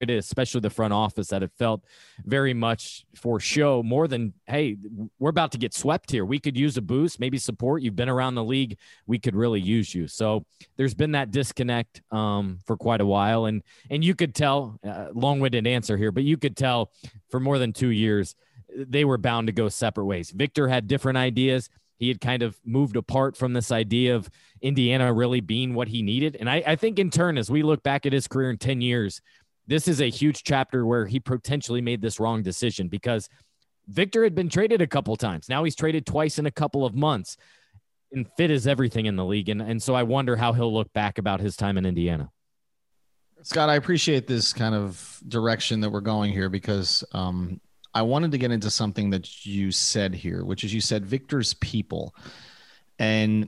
especially 0.10 0.62
the 0.62 0.70
front 0.70 0.94
office, 0.94 1.28
that 1.28 1.44
it 1.44 1.52
felt 1.58 1.84
very 2.26 2.54
much 2.54 3.06
for 3.16 3.40
show 3.40 3.84
more 3.84 4.08
than, 4.08 4.34
hey, 4.48 4.78
we're 5.20 5.30
about 5.30 5.52
to 5.52 5.58
get 5.58 5.74
swept 5.74 6.12
here. 6.12 6.26
We 6.26 6.40
could 6.40 6.58
use 6.58 6.78
a 6.78 6.82
boost, 6.82 7.20
maybe 7.20 7.38
support. 7.38 7.82
You've 7.82 7.96
been 7.96 8.10
around 8.10 8.36
the 8.36 8.44
league. 8.44 8.78
We 9.06 9.20
could 9.20 9.36
really 9.36 9.62
use 9.62 9.94
you. 9.94 10.08
So 10.08 10.46
there's 10.78 10.94
been 10.94 11.12
that 11.12 11.32
disconnect 11.32 12.02
um, 12.12 12.60
for 12.66 12.78
quite 12.78 13.02
a 13.02 13.06
while. 13.06 13.46
And, 13.46 13.62
and 13.90 14.04
you 14.04 14.16
could 14.16 14.34
tell, 14.34 14.80
uh, 14.86 15.08
long 15.14 15.40
winded 15.40 15.68
answer 15.68 15.98
here, 15.98 16.12
but 16.12 16.24
you 16.24 16.38
could 16.38 16.58
tell 16.58 16.92
for 17.30 17.40
more 17.40 17.58
than 17.58 17.74
two 17.74 17.90
years, 17.90 18.36
they 18.76 19.06
were 19.06 19.18
bound 19.18 19.48
to 19.48 19.54
go 19.54 19.70
separate 19.70 20.06
ways. 20.06 20.32
Victor 20.32 20.68
had 20.68 20.88
different 20.88 21.18
ideas. 21.18 21.70
He 21.98 22.08
had 22.08 22.20
kind 22.20 22.42
of 22.42 22.60
moved 22.66 22.96
apart 22.96 23.38
from 23.38 23.54
this 23.54 23.72
idea 23.72 24.16
of 24.16 24.28
Indiana 24.60 25.14
really 25.14 25.40
being 25.40 25.76
what 25.76 25.88
he 25.88 26.02
needed. 26.02 26.36
And 26.40 26.50
I, 26.50 26.64
I 26.66 26.76
think, 26.76 26.98
in 26.98 27.12
turn, 27.12 27.38
as 27.38 27.52
we 27.52 27.62
look 27.62 27.84
back 27.84 28.08
at 28.08 28.14
his 28.14 28.28
career 28.28 28.50
in 28.50 28.58
10 28.58 28.82
years, 28.82 29.22
this 29.72 29.88
is 29.88 30.02
a 30.02 30.10
huge 30.10 30.44
chapter 30.44 30.86
where 30.86 31.06
he 31.06 31.18
potentially 31.18 31.80
made 31.80 32.02
this 32.02 32.20
wrong 32.20 32.44
decision 32.44 32.90
because 32.90 33.30
Victor 33.88 34.22
had 34.26 34.36
been 34.36 34.50
traded 34.50 34.82
a 34.82 34.88
couple 34.88 35.16
times. 35.16 35.48
Now 35.48 35.64
he's 35.64 35.78
traded 35.78 36.06
twice 36.06 36.38
in 36.38 36.46
a 36.46 36.52
couple 36.52 36.86
of 36.86 36.94
months. 36.94 37.38
And 38.12 38.28
fit 38.36 38.52
is 38.52 38.68
everything 38.68 39.06
in 39.06 39.16
the 39.16 39.24
league. 39.24 39.48
And, 39.48 39.62
and 39.62 39.82
so 39.82 39.96
I 39.96 40.04
wonder 40.04 40.36
how 40.36 40.52
he'll 40.52 40.74
look 40.74 40.92
back 40.92 41.18
about 41.18 41.40
his 41.40 41.56
time 41.56 41.78
in 41.78 41.86
Indiana. 41.86 42.30
Scott, 43.44 43.70
I 43.70 43.76
appreciate 43.76 44.28
this 44.28 44.52
kind 44.52 44.76
of 44.76 45.22
direction 45.30 45.80
that 45.80 45.90
we're 45.90 46.02
going 46.02 46.34
here 46.34 46.50
because 46.50 47.06
um, 47.14 47.62
I 47.94 48.02
wanted 48.02 48.32
to 48.32 48.38
get 48.38 48.52
into 48.52 48.70
something 48.70 49.10
that 49.12 49.46
you 49.46 49.72
said 49.72 50.14
here, 50.14 50.44
which 50.44 50.66
is 50.66 50.74
you 50.74 50.82
said 50.82 51.06
Victor's 51.06 51.54
people. 51.54 52.14
And 53.00 53.48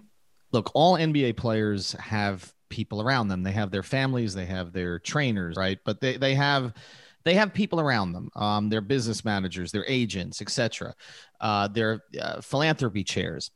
look, 0.53 0.72
all 0.74 0.96
NBA 0.96 1.36
players 1.36 1.92
have 1.94 2.53
people 2.74 3.03
around 3.03 3.27
them. 3.27 3.44
They 3.44 3.51
have 3.51 3.70
their 3.70 3.84
families, 3.84 4.34
they 4.34 4.48
have 4.48 4.74
their 4.74 4.98
trainers, 4.98 5.56
right? 5.56 5.77
But 5.86 6.01
they 6.01 6.18
they 6.18 6.34
have 6.34 6.74
they 7.24 7.36
have 7.36 7.53
people 7.53 7.80
around 7.80 8.13
them. 8.13 8.30
Um, 8.36 8.70
their 8.70 8.82
business 8.82 9.24
managers, 9.24 9.72
their 9.72 9.86
agents, 9.88 10.42
etc. 10.42 10.96
Uh, 11.39 11.68
their 11.68 12.01
uh, 12.20 12.42
philanthropy 12.42 13.03
chairs. 13.03 13.51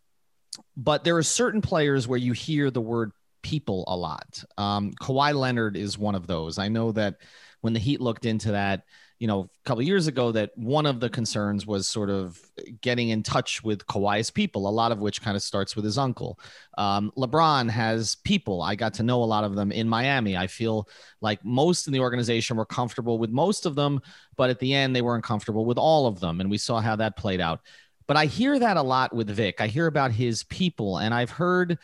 But 0.75 1.03
there 1.03 1.17
are 1.17 1.23
certain 1.23 1.61
players 1.61 2.07
where 2.07 2.19
you 2.19 2.33
hear 2.33 2.69
the 2.69 2.79
word 2.79 3.11
people 3.41 3.83
a 3.87 3.97
lot. 3.97 4.43
Um, 4.57 4.91
Kawhi 5.01 5.33
Leonard 5.33 5.75
is 5.75 5.97
one 5.97 6.15
of 6.15 6.27
those. 6.27 6.59
I 6.59 6.67
know 6.67 6.91
that 6.91 7.15
when 7.61 7.73
the 7.73 7.79
Heat 7.79 7.99
looked 7.99 8.25
into 8.25 8.51
that, 8.51 8.83
you 9.19 9.27
know, 9.27 9.41
a 9.41 9.67
couple 9.67 9.81
years 9.81 10.07
ago 10.07 10.31
that 10.31 10.51
one 10.55 10.85
of 10.85 10.99
the 10.99 11.09
concerns 11.09 11.65
was 11.65 11.87
sort 11.87 12.09
of 12.09 12.39
getting 12.81 13.09
in 13.09 13.23
touch 13.23 13.63
with 13.63 13.85
Kawhi's 13.87 14.29
people, 14.29 14.67
a 14.67 14.69
lot 14.69 14.91
of 14.91 14.99
which 14.99 15.21
kind 15.21 15.35
of 15.35 15.41
starts 15.41 15.75
with 15.75 15.83
his 15.85 15.97
uncle. 15.97 16.39
Um, 16.77 17.11
LeBron 17.17 17.69
has 17.69 18.15
people. 18.15 18.61
I 18.61 18.75
got 18.75 18.93
to 18.95 19.03
know 19.03 19.23
a 19.23 19.25
lot 19.25 19.43
of 19.43 19.55
them 19.55 19.71
in 19.71 19.89
Miami. 19.89 20.37
I 20.37 20.45
feel 20.45 20.87
like 21.19 21.43
most 21.43 21.87
in 21.87 21.93
the 21.93 21.99
organization 21.99 22.57
were 22.57 22.65
comfortable 22.65 23.17
with 23.17 23.31
most 23.31 23.65
of 23.65 23.73
them, 23.73 24.01
but 24.35 24.51
at 24.51 24.59
the 24.59 24.73
end, 24.73 24.95
they 24.95 25.01
weren't 25.01 25.23
comfortable 25.23 25.65
with 25.65 25.79
all 25.79 26.05
of 26.05 26.19
them. 26.19 26.39
And 26.39 26.49
we 26.49 26.59
saw 26.59 26.79
how 26.79 26.95
that 26.97 27.17
played 27.17 27.41
out. 27.41 27.61
But 28.07 28.17
I 28.17 28.25
hear 28.25 28.57
that 28.57 28.77
a 28.77 28.81
lot 28.81 29.13
with 29.13 29.29
Vic. 29.29 29.59
I 29.59 29.67
hear 29.67 29.87
about 29.87 30.11
his 30.11 30.43
people, 30.43 30.97
and 30.99 31.13
I've 31.13 31.29
heard 31.29 31.77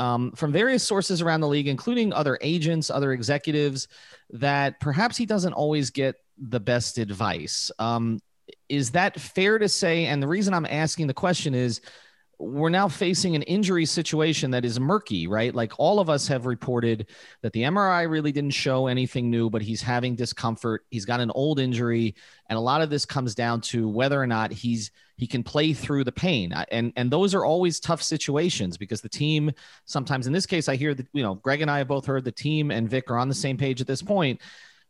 um, 0.00 0.32
from 0.32 0.50
various 0.50 0.82
sources 0.82 1.20
around 1.20 1.42
the 1.42 1.48
league, 1.48 1.68
including 1.68 2.10
other 2.10 2.38
agents, 2.40 2.88
other 2.88 3.12
executives, 3.12 3.86
that 4.30 4.80
perhaps 4.80 5.14
he 5.14 5.26
doesn't 5.26 5.52
always 5.52 5.90
get 5.90 6.16
the 6.38 6.58
best 6.58 6.96
advice. 6.96 7.70
Um, 7.78 8.18
is 8.70 8.92
that 8.92 9.20
fair 9.20 9.58
to 9.58 9.68
say? 9.68 10.06
And 10.06 10.22
the 10.22 10.26
reason 10.26 10.54
I'm 10.54 10.64
asking 10.64 11.06
the 11.06 11.14
question 11.14 11.54
is 11.54 11.82
we're 12.40 12.70
now 12.70 12.88
facing 12.88 13.36
an 13.36 13.42
injury 13.42 13.84
situation 13.84 14.50
that 14.52 14.64
is 14.64 14.80
murky, 14.80 15.26
right? 15.26 15.54
Like 15.54 15.72
all 15.78 16.00
of 16.00 16.08
us 16.08 16.26
have 16.28 16.46
reported 16.46 17.08
that 17.42 17.52
the 17.52 17.62
MRI 17.62 18.08
really 18.10 18.32
didn't 18.32 18.54
show 18.54 18.86
anything 18.86 19.30
new, 19.30 19.50
but 19.50 19.60
he's 19.60 19.82
having 19.82 20.16
discomfort. 20.16 20.84
He's 20.90 21.04
got 21.04 21.20
an 21.20 21.30
old 21.32 21.60
injury, 21.60 22.14
and 22.48 22.56
a 22.56 22.60
lot 22.60 22.80
of 22.80 22.88
this 22.88 23.04
comes 23.04 23.34
down 23.34 23.60
to 23.62 23.88
whether 23.88 24.20
or 24.20 24.26
not 24.26 24.52
he's 24.52 24.90
he 25.18 25.26
can 25.26 25.42
play 25.42 25.74
through 25.74 26.04
the 26.04 26.12
pain. 26.12 26.52
And 26.70 26.94
and 26.96 27.10
those 27.10 27.34
are 27.34 27.44
always 27.44 27.78
tough 27.78 28.02
situations 28.02 28.78
because 28.78 29.02
the 29.02 29.08
team 29.08 29.52
sometimes 29.84 30.26
in 30.26 30.32
this 30.32 30.46
case 30.46 30.66
I 30.66 30.76
hear 30.76 30.94
that 30.94 31.06
you 31.12 31.22
know 31.22 31.34
Greg 31.34 31.60
and 31.60 31.70
I 31.70 31.78
have 31.78 31.88
both 31.88 32.06
heard 32.06 32.24
the 32.24 32.32
team 32.32 32.70
and 32.70 32.88
Vic 32.88 33.10
are 33.10 33.18
on 33.18 33.28
the 33.28 33.34
same 33.34 33.58
page 33.58 33.82
at 33.82 33.86
this 33.86 34.00
point 34.00 34.40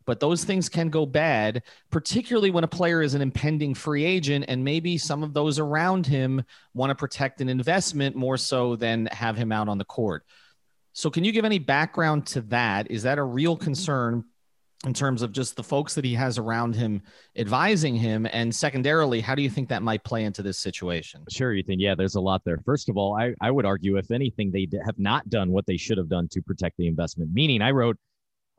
but 0.05 0.19
those 0.19 0.43
things 0.43 0.69
can 0.69 0.89
go 0.89 1.05
bad, 1.05 1.63
particularly 1.89 2.51
when 2.51 2.63
a 2.63 2.67
player 2.67 3.01
is 3.01 3.13
an 3.13 3.21
impending 3.21 3.73
free 3.73 4.03
agent 4.03 4.45
and 4.47 4.63
maybe 4.63 4.97
some 4.97 5.23
of 5.23 5.33
those 5.33 5.59
around 5.59 6.05
him 6.05 6.43
want 6.73 6.89
to 6.89 6.95
protect 6.95 7.41
an 7.41 7.49
investment 7.49 8.15
more 8.15 8.37
so 8.37 8.75
than 8.75 9.07
have 9.07 9.35
him 9.35 9.51
out 9.51 9.69
on 9.69 9.77
the 9.77 9.85
court. 9.85 10.25
So, 10.93 11.09
can 11.09 11.23
you 11.23 11.31
give 11.31 11.45
any 11.45 11.59
background 11.59 12.27
to 12.27 12.41
that? 12.41 12.91
Is 12.91 13.03
that 13.03 13.17
a 13.17 13.23
real 13.23 13.55
concern 13.55 14.25
in 14.85 14.93
terms 14.93 15.21
of 15.21 15.31
just 15.31 15.55
the 15.55 15.63
folks 15.63 15.93
that 15.93 16.03
he 16.03 16.15
has 16.15 16.37
around 16.37 16.75
him 16.75 17.01
advising 17.37 17.95
him? 17.95 18.27
And 18.31 18.53
secondarily, 18.53 19.21
how 19.21 19.35
do 19.35 19.41
you 19.41 19.49
think 19.49 19.69
that 19.69 19.83
might 19.83 20.03
play 20.03 20.25
into 20.25 20.41
this 20.41 20.57
situation? 20.57 21.23
Sure, 21.29 21.53
Ethan. 21.53 21.79
Yeah, 21.79 21.95
there's 21.95 22.15
a 22.15 22.21
lot 22.21 22.41
there. 22.43 22.57
First 22.65 22.89
of 22.89 22.97
all, 22.97 23.17
I, 23.17 23.33
I 23.39 23.51
would 23.51 23.65
argue, 23.65 23.97
if 23.97 24.11
anything, 24.11 24.51
they 24.51 24.67
have 24.85 24.99
not 24.99 25.29
done 25.29 25.51
what 25.51 25.65
they 25.65 25.77
should 25.77 25.97
have 25.97 26.09
done 26.09 26.27
to 26.29 26.41
protect 26.41 26.75
the 26.77 26.87
investment. 26.87 27.31
Meaning, 27.33 27.61
I 27.61 27.71
wrote 27.71 27.97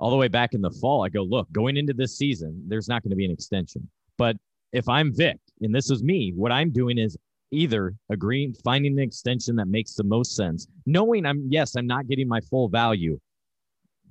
all 0.03 0.11
the 0.11 0.17
way 0.17 0.27
back 0.27 0.53
in 0.53 0.61
the 0.61 0.71
fall, 0.73 1.05
I 1.05 1.09
go, 1.09 1.23
look, 1.23 1.51
going 1.53 1.77
into 1.77 1.93
this 1.93 2.19
season, 2.19 2.61
there's 2.67 2.89
not 2.89 3.05
going 3.05 3.11
to 3.11 3.17
be 3.17 3.25
an 3.25 3.31
extension. 3.31 3.89
But 4.19 4.37
if 4.73 4.89
I'm 4.89 5.15
Vic 5.15 5.39
and 5.61 5.73
this 5.73 5.93
is 5.93 6.03
me, 6.03 6.33
what 6.35 6.51
I'm 6.51 6.73
doing 6.73 6.99
is 6.99 7.17
either 7.53 7.95
agreeing, 8.11 8.53
finding 8.65 8.95
an 8.95 9.05
extension 9.05 9.55
that 9.57 9.69
makes 9.69 9.95
the 9.95 10.03
most 10.03 10.35
sense, 10.35 10.67
knowing 10.87 11.25
I'm, 11.25 11.47
yes, 11.49 11.77
I'm 11.77 11.87
not 11.87 12.09
getting 12.09 12.27
my 12.27 12.41
full 12.41 12.69
value. 12.69 13.21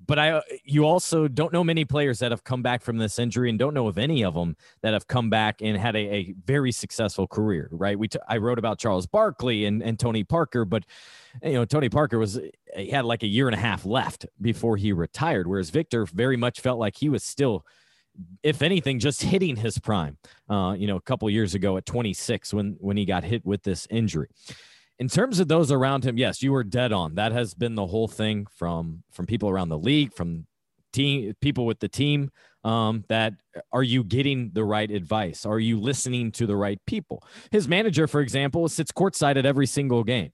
But 0.06 0.20
I, 0.20 0.42
you 0.64 0.86
also 0.86 1.28
don't 1.28 1.54
know 1.54 1.64
many 1.64 1.86
players 1.86 2.20
that 2.20 2.32
have 2.32 2.44
come 2.44 2.62
back 2.62 2.82
from 2.82 2.98
this 2.98 3.20
injury, 3.20 3.50
and 3.50 3.60
don't 3.60 3.74
know 3.74 3.88
of 3.88 3.98
any 3.98 4.24
of 4.24 4.34
them 4.34 4.56
that 4.82 4.94
have 4.94 5.08
come 5.08 5.30
back 5.30 5.62
and 5.62 5.78
had 5.78 5.96
a, 5.96 6.00
a 6.00 6.36
very 6.46 6.72
successful 6.72 7.28
career. 7.28 7.70
Right? 7.72 7.98
We, 7.98 8.08
t- 8.08 8.20
I 8.28 8.38
wrote 8.38 8.60
about 8.60 8.80
Charles 8.80 9.06
Barkley 9.06 9.66
and 9.66 9.82
and 9.84 10.00
Tony 10.00 10.24
Parker, 10.24 10.66
but 10.66 10.86
you 11.44 11.54
know, 11.54 11.66
Tony 11.66 11.90
Parker 11.90 12.20
was 12.20 12.40
he 12.76 12.90
had 12.90 13.06
like 13.06 13.24
a 13.24 13.28
year 13.28 13.48
and 13.48 13.56
a 13.56 13.60
half 13.60 13.86
left 13.86 14.26
before 14.40 14.78
he 14.78 14.92
retired, 14.94 15.48
whereas 15.48 15.70
Victor 15.70 16.06
very 16.06 16.38
much 16.38 16.60
felt 16.62 16.80
like 16.80 16.96
he 16.98 17.10
was 17.10 17.24
still, 17.24 17.66
if 18.44 18.62
anything, 18.62 19.00
just 19.00 19.22
hitting 19.22 19.56
his 19.56 19.78
prime. 19.78 20.18
Uh, 20.50 20.76
you 20.78 20.88
know, 20.88 20.96
a 20.96 21.02
couple 21.02 21.30
years 21.30 21.54
ago 21.54 21.78
at 21.78 21.86
26 21.86 22.54
when 22.54 22.76
when 22.80 22.98
he 22.98 23.06
got 23.06 23.24
hit 23.24 23.46
with 23.46 23.64
this 23.64 23.88
injury. 23.90 24.28
In 25.02 25.10
terms 25.10 25.40
of 25.40 25.48
those 25.48 25.72
around 25.72 26.06
him, 26.06 26.20
yes, 26.20 26.44
you 26.44 26.52
were 26.52 26.64
dead 26.64 26.94
on. 26.94 27.16
That 27.16 27.32
has 27.32 27.56
been 27.56 27.74
the 27.74 27.88
whole 27.88 28.08
thing 28.08 28.46
from 28.56 29.02
from 29.12 29.26
people 29.26 29.50
around 29.50 29.70
the 29.70 29.78
league, 29.80 30.14
from 30.14 30.46
team 30.94 31.34
people 31.42 31.66
with 31.66 31.80
the 31.80 31.90
team. 31.90 32.30
Um, 32.64 33.04
that 33.10 33.34
are 33.72 33.82
you 33.82 34.04
getting 34.04 34.52
the 34.54 34.64
right 34.64 34.92
advice? 34.92 35.44
Are 35.44 35.60
you 35.60 35.80
listening 35.80 36.32
to 36.34 36.46
the 36.46 36.56
right 36.56 36.80
people? 36.86 37.24
His 37.50 37.68
manager, 37.68 38.06
for 38.06 38.22
example, 38.22 38.70
sits 38.70 38.92
courtside 38.92 39.38
at 39.38 39.46
every 39.48 39.66
single 39.66 40.04
game. 40.04 40.34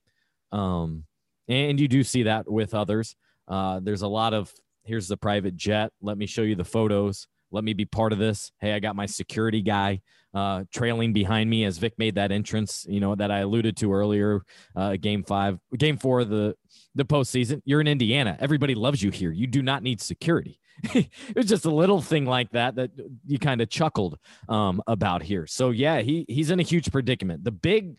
Um, 0.52 1.04
and 1.48 1.80
you 1.80 1.88
do 1.88 2.04
see 2.04 2.24
that 2.24 2.46
with 2.46 2.74
others. 2.74 3.16
Uh, 3.48 3.80
there's 3.82 4.02
a 4.02 4.06
lot 4.08 4.34
of 4.34 4.52
here's 4.84 5.08
the 5.08 5.16
private 5.16 5.56
jet. 5.56 5.92
Let 6.02 6.18
me 6.18 6.26
show 6.26 6.42
you 6.42 6.56
the 6.56 6.64
photos. 6.66 7.26
Let 7.50 7.64
me 7.64 7.72
be 7.72 7.84
part 7.84 8.12
of 8.12 8.18
this. 8.18 8.52
Hey, 8.60 8.72
I 8.72 8.80
got 8.80 8.96
my 8.96 9.06
security 9.06 9.62
guy 9.62 10.00
uh, 10.34 10.64
trailing 10.72 11.12
behind 11.12 11.48
me 11.48 11.64
as 11.64 11.78
Vic 11.78 11.94
made 11.98 12.16
that 12.16 12.30
entrance, 12.30 12.86
you 12.88 13.00
know, 13.00 13.14
that 13.14 13.30
I 13.30 13.40
alluded 13.40 13.76
to 13.78 13.92
earlier, 13.92 14.42
uh, 14.76 14.96
game 14.96 15.24
five, 15.24 15.58
game 15.76 15.96
four 15.96 16.20
of 16.20 16.28
the, 16.28 16.54
the 16.94 17.04
postseason. 17.04 17.62
You're 17.64 17.80
in 17.80 17.88
Indiana. 17.88 18.36
Everybody 18.38 18.74
loves 18.74 19.02
you 19.02 19.10
here. 19.10 19.32
You 19.32 19.46
do 19.46 19.62
not 19.62 19.82
need 19.82 20.00
security. 20.00 20.60
it 20.94 21.08
was 21.34 21.46
just 21.46 21.64
a 21.64 21.70
little 21.70 22.00
thing 22.00 22.24
like 22.24 22.50
that 22.52 22.76
that 22.76 22.90
you 23.26 23.38
kind 23.38 23.60
of 23.60 23.68
chuckled 23.68 24.18
um, 24.48 24.80
about 24.86 25.22
here. 25.22 25.46
So 25.46 25.70
yeah, 25.70 26.00
he 26.00 26.24
he's 26.28 26.50
in 26.50 26.60
a 26.60 26.62
huge 26.62 26.92
predicament. 26.92 27.42
The 27.42 27.50
big 27.50 27.96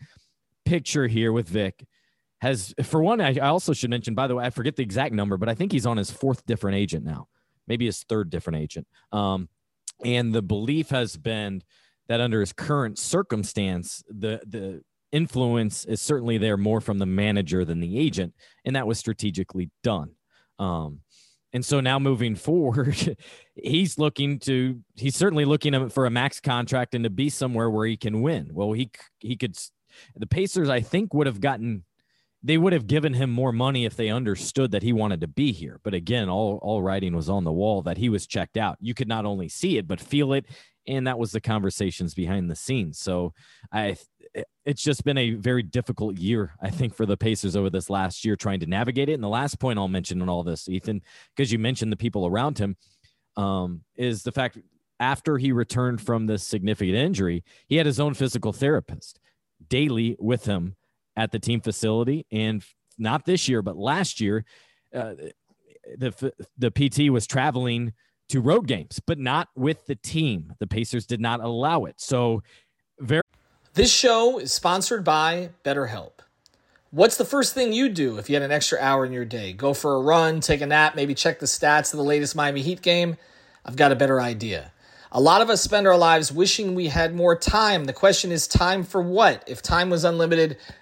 picture 0.64 1.06
here 1.06 1.32
with 1.32 1.48
Vic 1.48 1.84
has, 2.40 2.74
for 2.84 3.02
one, 3.02 3.20
I, 3.20 3.34
I 3.34 3.48
also 3.48 3.72
should 3.72 3.90
mention. 3.90 4.14
By 4.14 4.26
the 4.26 4.36
way, 4.36 4.44
I 4.44 4.50
forget 4.50 4.76
the 4.76 4.82
exact 4.82 5.14
number, 5.14 5.36
but 5.36 5.48
I 5.48 5.54
think 5.54 5.72
he's 5.72 5.86
on 5.86 5.96
his 5.96 6.10
fourth 6.10 6.46
different 6.46 6.76
agent 6.76 7.04
now, 7.04 7.28
maybe 7.70 7.86
his 7.86 8.02
third 8.02 8.30
different 8.30 8.58
agent. 8.58 8.88
Um, 9.12 9.48
and 10.04 10.34
the 10.34 10.42
belief 10.42 10.90
has 10.90 11.16
been 11.16 11.62
that 12.08 12.20
under 12.20 12.40
his 12.40 12.52
current 12.52 12.98
circumstance, 12.98 14.02
the 14.08 14.40
the 14.44 14.82
influence 15.12 15.84
is 15.84 16.00
certainly 16.00 16.36
there 16.36 16.56
more 16.56 16.80
from 16.80 16.98
the 16.98 17.06
manager 17.06 17.64
than 17.64 17.78
the 17.78 17.96
agent, 17.96 18.34
and 18.64 18.74
that 18.74 18.88
was 18.88 18.98
strategically 18.98 19.70
done. 19.84 20.10
Um, 20.58 21.00
and 21.52 21.64
so 21.64 21.80
now 21.80 22.00
moving 22.00 22.34
forward, 22.34 23.16
he's 23.54 23.98
looking 23.98 24.40
to 24.40 24.80
he's 24.96 25.14
certainly 25.14 25.44
looking 25.44 25.88
for 25.90 26.06
a 26.06 26.10
max 26.10 26.40
contract 26.40 26.96
and 26.96 27.04
to 27.04 27.10
be 27.10 27.30
somewhere 27.30 27.70
where 27.70 27.86
he 27.86 27.96
can 27.96 28.20
win. 28.20 28.50
Well, 28.52 28.72
he 28.72 28.90
he 29.20 29.36
could 29.36 29.56
the 30.16 30.26
Pacers 30.26 30.68
I 30.68 30.80
think 30.80 31.14
would 31.14 31.28
have 31.28 31.40
gotten 31.40 31.84
they 32.42 32.56
would 32.56 32.72
have 32.72 32.86
given 32.86 33.14
him 33.14 33.30
more 33.30 33.52
money 33.52 33.84
if 33.84 33.96
they 33.96 34.08
understood 34.08 34.70
that 34.70 34.82
he 34.82 34.92
wanted 34.92 35.20
to 35.20 35.28
be 35.28 35.52
here. 35.52 35.78
But 35.82 35.94
again, 35.94 36.28
all 36.28 36.58
all 36.62 36.82
writing 36.82 37.14
was 37.14 37.28
on 37.28 37.44
the 37.44 37.52
wall 37.52 37.82
that 37.82 37.98
he 37.98 38.08
was 38.08 38.26
checked 38.26 38.56
out. 38.56 38.78
You 38.80 38.94
could 38.94 39.08
not 39.08 39.26
only 39.26 39.48
see 39.48 39.76
it 39.78 39.86
but 39.86 40.00
feel 40.00 40.32
it 40.32 40.46
and 40.86 41.06
that 41.06 41.18
was 41.18 41.32
the 41.32 41.40
conversations 41.40 42.14
behind 42.14 42.50
the 42.50 42.56
scenes. 42.56 42.98
So 42.98 43.32
I 43.72 43.96
it's 44.64 44.82
just 44.82 45.04
been 45.04 45.18
a 45.18 45.32
very 45.32 45.62
difficult 45.62 46.16
year, 46.18 46.52
I 46.62 46.70
think, 46.70 46.94
for 46.94 47.04
the 47.04 47.16
Pacers 47.16 47.56
over 47.56 47.68
this 47.68 47.90
last 47.90 48.24
year 48.24 48.36
trying 48.36 48.60
to 48.60 48.66
navigate 48.66 49.08
it. 49.08 49.14
And 49.14 49.24
the 49.24 49.28
last 49.28 49.58
point 49.58 49.78
I'll 49.78 49.88
mention 49.88 50.22
in 50.22 50.28
all 50.28 50.44
this, 50.44 50.68
Ethan, 50.68 51.02
because 51.34 51.50
you 51.50 51.58
mentioned 51.58 51.90
the 51.90 51.96
people 51.96 52.26
around 52.26 52.58
him, 52.58 52.76
um, 53.36 53.82
is 53.96 54.22
the 54.22 54.30
fact 54.30 54.58
after 55.00 55.38
he 55.38 55.50
returned 55.50 56.00
from 56.00 56.26
this 56.26 56.46
significant 56.46 56.96
injury, 56.96 57.42
he 57.66 57.76
had 57.76 57.86
his 57.86 57.98
own 57.98 58.14
physical 58.14 58.52
therapist 58.52 59.18
daily 59.68 60.16
with 60.20 60.44
him 60.44 60.76
at 61.20 61.32
the 61.32 61.38
team 61.38 61.60
facility. 61.60 62.26
And 62.32 62.64
not 62.98 63.26
this 63.26 63.48
year, 63.48 63.60
but 63.62 63.76
last 63.76 64.20
year, 64.20 64.44
uh, 64.94 65.14
the 65.96 66.32
the 66.58 66.70
PT 66.70 67.10
was 67.10 67.26
traveling 67.26 67.92
to 68.30 68.40
road 68.40 68.66
games, 68.66 69.00
but 69.06 69.18
not 69.18 69.48
with 69.54 69.86
the 69.86 69.96
team. 69.96 70.54
The 70.58 70.66
Pacers 70.66 71.06
did 71.06 71.20
not 71.20 71.40
allow 71.40 71.84
it. 71.84 72.00
So 72.00 72.42
very 72.98 73.22
this 73.74 73.92
show 73.92 74.38
is 74.38 74.52
sponsored 74.52 75.04
by 75.04 75.50
BetterHelp. 75.64 76.12
What's 76.90 77.16
the 77.16 77.24
first 77.24 77.54
thing 77.54 77.72
you 77.72 77.88
do 77.88 78.18
if 78.18 78.28
you 78.28 78.34
had 78.34 78.42
an 78.42 78.50
extra 78.50 78.78
hour 78.80 79.06
in 79.06 79.12
your 79.12 79.24
day? 79.24 79.52
Go 79.52 79.74
for 79.74 79.94
a 79.94 80.00
run, 80.00 80.40
take 80.40 80.60
a 80.60 80.66
nap, 80.66 80.96
maybe 80.96 81.14
check 81.14 81.38
the 81.38 81.46
stats 81.46 81.92
of 81.92 81.98
the 81.98 82.04
latest 82.04 82.34
Miami 82.34 82.62
Heat 82.62 82.82
game? 82.82 83.16
I've 83.64 83.76
got 83.76 83.92
a 83.92 83.96
better 83.96 84.20
idea. 84.20 84.72
A 85.12 85.20
lot 85.20 85.42
of 85.42 85.50
us 85.50 85.60
spend 85.60 85.86
our 85.86 85.96
lives 85.96 86.32
wishing 86.32 86.74
we 86.74 86.88
had 86.88 87.14
more 87.14 87.36
time. 87.36 87.84
The 87.84 87.92
question 87.92 88.30
is 88.32 88.48
time 88.48 88.84
for 88.84 89.02
what? 89.02 89.44
If 89.46 89.60
time 89.60 89.90
was 89.90 90.04
unlimited, 90.04 90.56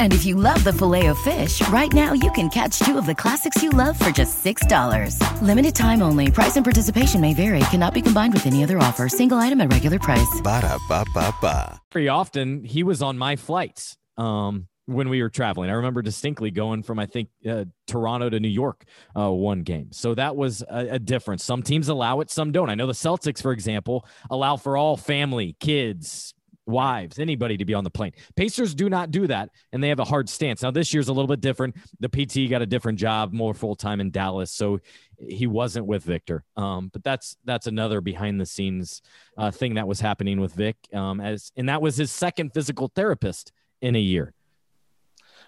And 0.00 0.12
if 0.12 0.26
you 0.26 0.36
love 0.36 0.62
the 0.64 0.72
filet 0.72 1.06
of 1.06 1.18
fish, 1.20 1.66
right 1.68 1.92
now 1.92 2.12
you 2.12 2.30
can 2.32 2.50
catch 2.50 2.78
two 2.80 2.98
of 2.98 3.06
the 3.06 3.14
classics 3.14 3.62
you 3.62 3.70
love 3.70 3.98
for 3.98 4.10
just 4.10 4.44
$6. 4.44 5.16
Limited 5.40 5.74
time 5.74 6.02
only. 6.02 6.30
Price 6.30 6.56
and 6.56 6.64
participation 6.64 7.20
may 7.20 7.32
vary. 7.32 7.60
Cannot 7.70 7.94
be 7.94 8.02
combined 8.02 8.34
with 8.34 8.46
any 8.46 8.62
other 8.62 8.78
offer. 8.78 9.08
Single 9.08 9.38
item 9.38 9.60
at 9.62 9.72
regular 9.72 9.98
price. 9.98 10.40
Ba 10.42 10.60
da 10.60 10.78
ba 10.88 11.04
ba 11.14 11.34
ba. 11.40 11.80
Very 11.92 12.08
often, 12.08 12.64
he 12.64 12.82
was 12.82 13.00
on 13.02 13.16
my 13.16 13.36
flights 13.36 13.96
um, 14.18 14.68
when 14.86 15.08
we 15.08 15.22
were 15.22 15.30
traveling. 15.30 15.70
I 15.70 15.74
remember 15.74 16.02
distinctly 16.02 16.50
going 16.50 16.82
from, 16.82 16.98
I 16.98 17.06
think, 17.06 17.28
uh, 17.48 17.64
Toronto 17.86 18.28
to 18.30 18.40
New 18.40 18.48
York 18.48 18.84
uh, 19.16 19.30
one 19.30 19.62
game. 19.62 19.92
So 19.92 20.14
that 20.14 20.36
was 20.36 20.62
a, 20.62 20.94
a 20.94 20.98
difference. 20.98 21.44
Some 21.44 21.62
teams 21.62 21.88
allow 21.88 22.20
it, 22.20 22.30
some 22.30 22.52
don't. 22.52 22.70
I 22.70 22.74
know 22.74 22.86
the 22.86 22.92
Celtics, 22.92 23.40
for 23.42 23.52
example, 23.52 24.06
allow 24.30 24.56
for 24.56 24.76
all 24.76 24.96
family, 24.96 25.56
kids, 25.60 26.34
wives, 26.66 27.18
anybody 27.18 27.56
to 27.56 27.64
be 27.64 27.74
on 27.74 27.84
the 27.84 27.90
plane. 27.90 28.12
Pacers 28.36 28.74
do 28.74 28.88
not 28.88 29.10
do 29.10 29.26
that, 29.26 29.50
and 29.72 29.82
they 29.82 29.88
have 29.88 29.98
a 29.98 30.04
hard 30.04 30.28
stance. 30.28 30.62
Now, 30.62 30.70
this 30.70 30.94
year's 30.94 31.08
a 31.08 31.12
little 31.12 31.28
bit 31.28 31.40
different. 31.40 31.76
The 32.00 32.08
PT 32.08 32.50
got 32.50 32.62
a 32.62 32.66
different 32.66 32.98
job, 32.98 33.32
more 33.32 33.54
full 33.54 33.74
time 33.74 34.00
in 34.00 34.10
Dallas, 34.10 34.50
so 34.50 34.80
he 35.18 35.46
wasn't 35.46 35.86
with 35.86 36.02
Victor. 36.04 36.44
Um, 36.56 36.90
but 36.92 37.04
that's 37.04 37.36
that's 37.44 37.66
another 37.66 38.00
behind 38.00 38.40
the 38.40 38.46
scenes 38.46 39.02
uh, 39.36 39.50
thing 39.50 39.74
that 39.74 39.86
was 39.86 40.00
happening 40.00 40.40
with 40.40 40.54
Vic, 40.54 40.76
um, 40.92 41.20
as 41.20 41.52
and 41.56 41.68
that 41.68 41.82
was 41.82 41.96
his 41.96 42.10
second 42.10 42.52
physical 42.52 42.90
therapist 42.94 43.52
in 43.80 43.96
a 43.96 44.00
year. 44.00 44.32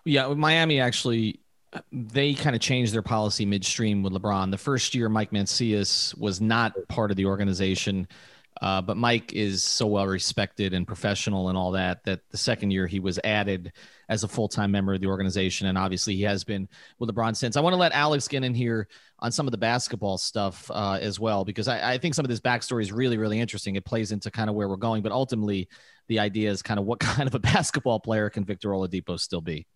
Yeah, 0.04 0.34
Miami 0.34 0.80
actually 0.80 1.40
they 1.92 2.34
kind 2.34 2.54
of 2.54 2.62
changed 2.62 2.92
their 2.92 3.02
policy 3.02 3.44
midstream 3.44 4.02
with 4.02 4.12
LeBron. 4.12 4.50
The 4.50 4.58
first 4.58 4.94
year, 4.94 5.08
Mike 5.08 5.30
Mancias 5.30 6.16
was 6.16 6.40
not 6.40 6.72
part 6.88 7.10
of 7.10 7.16
the 7.16 7.26
organization. 7.26 8.06
Uh, 8.64 8.80
but 8.80 8.96
Mike 8.96 9.34
is 9.34 9.62
so 9.62 9.86
well 9.86 10.06
respected 10.06 10.72
and 10.72 10.86
professional 10.86 11.50
and 11.50 11.58
all 11.58 11.72
that 11.72 12.02
that 12.04 12.20
the 12.30 12.38
second 12.38 12.70
year 12.70 12.86
he 12.86 12.98
was 12.98 13.20
added 13.22 13.70
as 14.08 14.24
a 14.24 14.28
full 14.28 14.48
time 14.48 14.70
member 14.70 14.94
of 14.94 15.02
the 15.02 15.06
organization, 15.06 15.66
and 15.66 15.76
obviously 15.76 16.16
he 16.16 16.22
has 16.22 16.44
been 16.44 16.66
with 16.98 17.10
LeBron 17.10 17.36
since. 17.36 17.58
I 17.58 17.60
want 17.60 17.74
to 17.74 17.78
let 17.78 17.92
Alex 17.92 18.26
get 18.26 18.42
in 18.42 18.54
here 18.54 18.88
on 19.18 19.30
some 19.32 19.46
of 19.46 19.50
the 19.50 19.58
basketball 19.58 20.16
stuff 20.16 20.70
uh, 20.70 20.98
as 20.98 21.20
well 21.20 21.44
because 21.44 21.68
I, 21.68 21.92
I, 21.92 21.98
think 21.98 22.14
some 22.14 22.24
of 22.24 22.30
this 22.30 22.40
backstory 22.40 22.80
is 22.80 22.90
really 22.90 23.18
really 23.18 23.38
interesting. 23.38 23.76
It 23.76 23.84
plays 23.84 24.12
into 24.12 24.30
kind 24.30 24.48
of 24.48 24.56
where 24.56 24.66
we're 24.66 24.76
going, 24.76 25.02
but 25.02 25.12
ultimately 25.12 25.68
the 26.08 26.20
idea 26.20 26.50
is 26.50 26.62
kind 26.62 26.80
of 26.80 26.86
what 26.86 26.98
kind 27.00 27.26
of 27.26 27.34
a 27.34 27.40
basketball 27.40 28.00
player 28.00 28.30
can 28.30 28.46
Victor 28.46 28.70
Oladipo 28.70 29.20
still 29.20 29.42
be. 29.42 29.66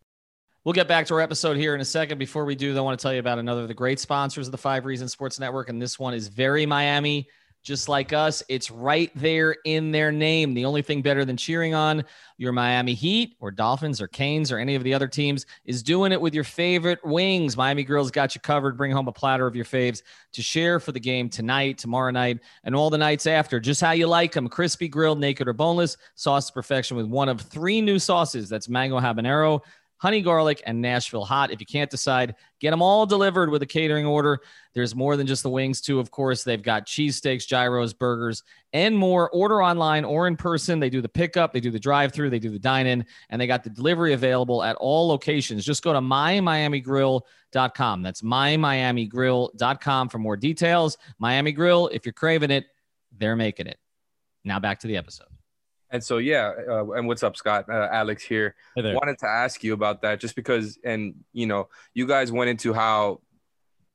We'll 0.64 0.72
get 0.72 0.88
back 0.88 1.04
to 1.08 1.14
our 1.14 1.20
episode 1.20 1.58
here 1.58 1.74
in 1.74 1.82
a 1.82 1.84
second. 1.84 2.16
Before 2.16 2.46
we 2.46 2.54
do, 2.54 2.72
though, 2.72 2.80
I 2.80 2.84
want 2.84 2.98
to 2.98 3.02
tell 3.02 3.12
you 3.12 3.20
about 3.20 3.38
another 3.38 3.62
of 3.62 3.68
the 3.68 3.74
great 3.74 4.00
sponsors 4.00 4.48
of 4.48 4.52
the 4.52 4.58
Five 4.58 4.86
Reasons 4.86 5.12
Sports 5.12 5.38
Network, 5.38 5.68
and 5.68 5.80
this 5.80 5.98
one 5.98 6.14
is 6.14 6.28
very 6.28 6.64
Miami 6.64 7.28
just 7.68 7.86
like 7.86 8.14
us. 8.14 8.42
It's 8.48 8.70
right 8.70 9.12
there 9.14 9.54
in 9.66 9.92
their 9.92 10.10
name. 10.10 10.54
The 10.54 10.64
only 10.64 10.80
thing 10.80 11.02
better 11.02 11.26
than 11.26 11.36
cheering 11.36 11.74
on 11.74 12.02
your 12.38 12.50
Miami 12.50 12.94
Heat 12.94 13.36
or 13.40 13.50
Dolphins 13.50 14.00
or 14.00 14.08
Canes 14.08 14.50
or 14.50 14.58
any 14.58 14.74
of 14.74 14.82
the 14.84 14.94
other 14.94 15.06
teams 15.06 15.44
is 15.66 15.82
doing 15.82 16.10
it 16.10 16.18
with 16.18 16.32
your 16.32 16.44
favorite 16.44 16.98
wings. 17.04 17.58
Miami 17.58 17.84
Grill's 17.84 18.10
got 18.10 18.34
you 18.34 18.40
covered. 18.40 18.78
Bring 18.78 18.90
home 18.90 19.06
a 19.06 19.12
platter 19.12 19.46
of 19.46 19.54
your 19.54 19.66
faves 19.66 20.00
to 20.32 20.40
share 20.40 20.80
for 20.80 20.92
the 20.92 20.98
game 20.98 21.28
tonight, 21.28 21.76
tomorrow 21.76 22.10
night, 22.10 22.40
and 22.64 22.74
all 22.74 22.88
the 22.88 22.96
nights 22.96 23.26
after. 23.26 23.60
Just 23.60 23.82
how 23.82 23.90
you 23.90 24.06
like 24.06 24.32
them 24.32 24.48
crispy, 24.48 24.88
grilled, 24.88 25.20
naked, 25.20 25.46
or 25.46 25.52
boneless. 25.52 25.98
Sauce 26.14 26.46
to 26.46 26.54
perfection 26.54 26.96
with 26.96 27.06
one 27.06 27.28
of 27.28 27.38
three 27.38 27.82
new 27.82 27.98
sauces 27.98 28.48
that's 28.48 28.70
mango 28.70 28.98
habanero 28.98 29.60
honey 29.98 30.22
garlic, 30.22 30.62
and 30.64 30.80
Nashville 30.80 31.24
hot. 31.24 31.50
If 31.50 31.60
you 31.60 31.66
can't 31.66 31.90
decide, 31.90 32.34
get 32.60 32.70
them 32.70 32.82
all 32.82 33.04
delivered 33.04 33.50
with 33.50 33.62
a 33.62 33.66
catering 33.66 34.06
order. 34.06 34.40
There's 34.74 34.94
more 34.94 35.16
than 35.16 35.26
just 35.26 35.42
the 35.42 35.50
wings, 35.50 35.80
too. 35.80 36.00
Of 36.00 36.10
course, 36.10 36.44
they've 36.44 36.62
got 36.62 36.86
cheesesteaks, 36.86 37.46
gyros, 37.46 37.92
burgers, 37.92 38.42
and 38.72 38.96
more. 38.96 39.30
Order 39.30 39.62
online 39.62 40.04
or 40.04 40.26
in 40.26 40.36
person. 40.36 40.80
They 40.80 40.90
do 40.90 41.02
the 41.02 41.08
pickup, 41.08 41.52
they 41.52 41.60
do 41.60 41.70
the 41.70 41.78
drive 41.78 42.12
through, 42.12 42.30
they 42.30 42.38
do 42.38 42.50
the 42.50 42.58
dine 42.58 42.86
in, 42.86 43.04
and 43.30 43.40
they 43.40 43.46
got 43.46 43.64
the 43.64 43.70
delivery 43.70 44.12
available 44.12 44.62
at 44.62 44.76
all 44.76 45.08
locations. 45.08 45.64
Just 45.64 45.82
go 45.82 45.92
to 45.92 46.00
mymiamigrill.com. 46.00 48.02
That's 48.02 48.22
mymiamigrill.com 48.22 50.08
for 50.08 50.18
more 50.18 50.36
details. 50.36 50.98
Miami 51.18 51.52
Grill, 51.52 51.88
if 51.88 52.06
you're 52.06 52.12
craving 52.12 52.50
it, 52.50 52.66
they're 53.16 53.36
making 53.36 53.66
it. 53.66 53.78
Now 54.44 54.60
back 54.60 54.80
to 54.80 54.86
the 54.86 54.96
episode. 54.96 55.37
And 55.90 56.02
so, 56.02 56.18
yeah. 56.18 56.52
Uh, 56.68 56.90
and 56.92 57.06
what's 57.06 57.22
up, 57.22 57.36
Scott? 57.36 57.66
Uh, 57.68 57.88
Alex 57.90 58.22
here. 58.22 58.54
Hey 58.74 58.94
Wanted 58.94 59.18
to 59.20 59.26
ask 59.26 59.64
you 59.64 59.72
about 59.72 60.02
that 60.02 60.20
just 60.20 60.36
because, 60.36 60.78
and 60.84 61.14
you 61.32 61.46
know, 61.46 61.68
you 61.94 62.06
guys 62.06 62.30
went 62.30 62.50
into 62.50 62.72
how 62.72 63.20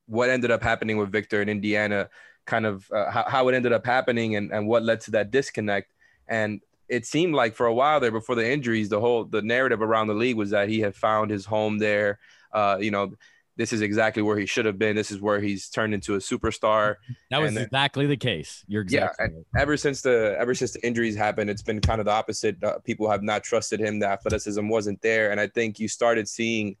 what 0.06 0.28
ended 0.28 0.50
up 0.50 0.62
happening 0.62 0.98
with 0.98 1.10
Victor 1.10 1.40
in 1.40 1.48
Indiana, 1.48 2.08
kind 2.46 2.66
of 2.66 2.90
uh, 2.92 3.10
how, 3.10 3.24
how 3.28 3.48
it 3.48 3.54
ended 3.54 3.72
up 3.72 3.86
happening 3.86 4.36
and, 4.36 4.52
and 4.52 4.66
what 4.66 4.82
led 4.82 5.00
to 5.02 5.12
that 5.12 5.30
disconnect. 5.30 5.92
And 6.28 6.60
it 6.88 7.06
seemed 7.06 7.34
like 7.34 7.54
for 7.54 7.66
a 7.66 7.74
while 7.74 8.00
there 8.00 8.10
before 8.10 8.34
the 8.34 8.50
injuries, 8.50 8.88
the 8.88 9.00
whole 9.00 9.24
the 9.24 9.42
narrative 9.42 9.80
around 9.80 10.08
the 10.08 10.14
league 10.14 10.36
was 10.36 10.50
that 10.50 10.68
he 10.68 10.80
had 10.80 10.94
found 10.94 11.30
his 11.30 11.44
home 11.44 11.78
there. 11.78 12.18
Uh, 12.52 12.76
you 12.80 12.90
know, 12.90 13.12
this 13.56 13.72
is 13.72 13.82
exactly 13.82 14.22
where 14.22 14.38
he 14.38 14.46
should 14.46 14.64
have 14.64 14.78
been. 14.78 14.96
This 14.96 15.10
is 15.10 15.20
where 15.20 15.40
he's 15.40 15.68
turned 15.68 15.94
into 15.94 16.14
a 16.14 16.18
superstar. 16.18 16.96
That 17.30 17.40
was 17.40 17.54
then, 17.54 17.64
exactly 17.64 18.06
the 18.06 18.16
case. 18.16 18.64
You're 18.68 18.82
exactly 18.82 19.26
yeah. 19.28 19.34
Right. 19.52 19.62
Ever 19.62 19.76
since 19.76 20.02
the 20.02 20.36
ever 20.38 20.54
since 20.54 20.72
the 20.72 20.86
injuries 20.86 21.16
happened, 21.16 21.50
it's 21.50 21.62
been 21.62 21.80
kind 21.80 22.00
of 22.00 22.04
the 22.04 22.12
opposite. 22.12 22.62
Uh, 22.62 22.78
people 22.78 23.10
have 23.10 23.22
not 23.22 23.42
trusted 23.42 23.80
him. 23.80 23.98
The 23.98 24.06
athleticism 24.06 24.68
wasn't 24.68 25.02
there, 25.02 25.32
and 25.32 25.40
I 25.40 25.48
think 25.48 25.80
you 25.80 25.88
started 25.88 26.28
seeing 26.28 26.76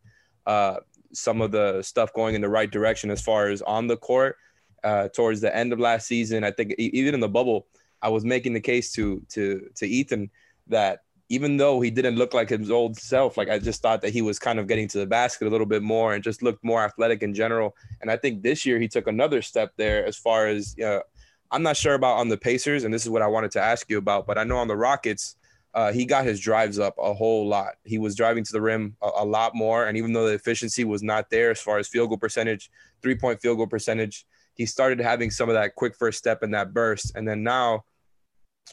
uh, 0.46 0.76
some 1.12 1.40
of 1.40 1.50
the 1.50 1.82
stuff 1.82 2.12
going 2.12 2.34
in 2.34 2.40
the 2.40 2.48
right 2.48 2.70
direction 2.70 3.10
as 3.10 3.20
far 3.20 3.48
as 3.48 3.62
on 3.62 3.88
the 3.88 3.96
court 3.96 4.36
uh, 4.84 5.08
towards 5.08 5.40
the 5.40 5.54
end 5.54 5.72
of 5.72 5.80
last 5.80 6.06
season. 6.06 6.44
I 6.44 6.50
think 6.52 6.74
even 6.78 7.14
in 7.14 7.20
the 7.20 7.28
bubble, 7.28 7.66
I 8.02 8.08
was 8.08 8.24
making 8.24 8.52
the 8.52 8.60
case 8.60 8.92
to 8.92 9.22
to 9.30 9.68
to 9.76 9.86
Ethan 9.86 10.30
that 10.68 11.00
even 11.28 11.56
though 11.56 11.80
he 11.80 11.90
didn't 11.90 12.16
look 12.16 12.34
like 12.34 12.50
his 12.50 12.70
old 12.70 12.96
self, 12.96 13.36
like 13.36 13.48
I 13.48 13.58
just 13.58 13.80
thought 13.80 14.02
that 14.02 14.12
he 14.12 14.22
was 14.22 14.38
kind 14.38 14.58
of 14.58 14.66
getting 14.66 14.88
to 14.88 14.98
the 14.98 15.06
basket 15.06 15.46
a 15.46 15.50
little 15.50 15.66
bit 15.66 15.82
more 15.82 16.14
and 16.14 16.22
just 16.22 16.42
looked 16.42 16.62
more 16.62 16.84
athletic 16.84 17.22
in 17.22 17.34
general. 17.34 17.74
And 18.00 18.10
I 18.10 18.16
think 18.16 18.42
this 18.42 18.66
year 18.66 18.78
he 18.78 18.88
took 18.88 19.06
another 19.06 19.40
step 19.40 19.72
there 19.76 20.04
as 20.04 20.16
far 20.16 20.46
as 20.48 20.76
uh, 20.78 21.00
I'm 21.50 21.62
not 21.62 21.76
sure 21.76 21.94
about 21.94 22.18
on 22.18 22.28
the 22.28 22.36
Pacers, 22.36 22.84
and 22.84 22.92
this 22.92 23.04
is 23.04 23.10
what 23.10 23.22
I 23.22 23.26
wanted 23.26 23.52
to 23.52 23.60
ask 23.60 23.88
you 23.88 23.98
about, 23.98 24.26
but 24.26 24.38
I 24.38 24.44
know 24.44 24.58
on 24.58 24.68
the 24.68 24.76
Rockets, 24.76 25.36
uh, 25.72 25.92
he 25.92 26.04
got 26.04 26.24
his 26.24 26.38
drives 26.38 26.78
up 26.78 26.94
a 26.98 27.12
whole 27.12 27.48
lot. 27.48 27.74
He 27.84 27.98
was 27.98 28.14
driving 28.14 28.44
to 28.44 28.52
the 28.52 28.60
rim 28.60 28.96
a, 29.02 29.10
a 29.18 29.24
lot 29.24 29.54
more, 29.54 29.86
and 29.86 29.96
even 29.96 30.12
though 30.12 30.26
the 30.26 30.34
efficiency 30.34 30.84
was 30.84 31.02
not 31.02 31.30
there 31.30 31.50
as 31.50 31.60
far 31.60 31.78
as 31.78 31.88
field 31.88 32.10
goal 32.10 32.18
percentage, 32.18 32.70
three 33.02 33.16
point 33.16 33.40
field 33.40 33.56
goal 33.56 33.66
percentage, 33.66 34.26
he 34.54 34.66
started 34.66 35.00
having 35.00 35.30
some 35.30 35.48
of 35.48 35.54
that 35.54 35.74
quick 35.74 35.96
first 35.96 36.18
step 36.18 36.42
and 36.42 36.54
that 36.54 36.72
burst. 36.72 37.16
And 37.16 37.26
then 37.26 37.42
now, 37.42 37.84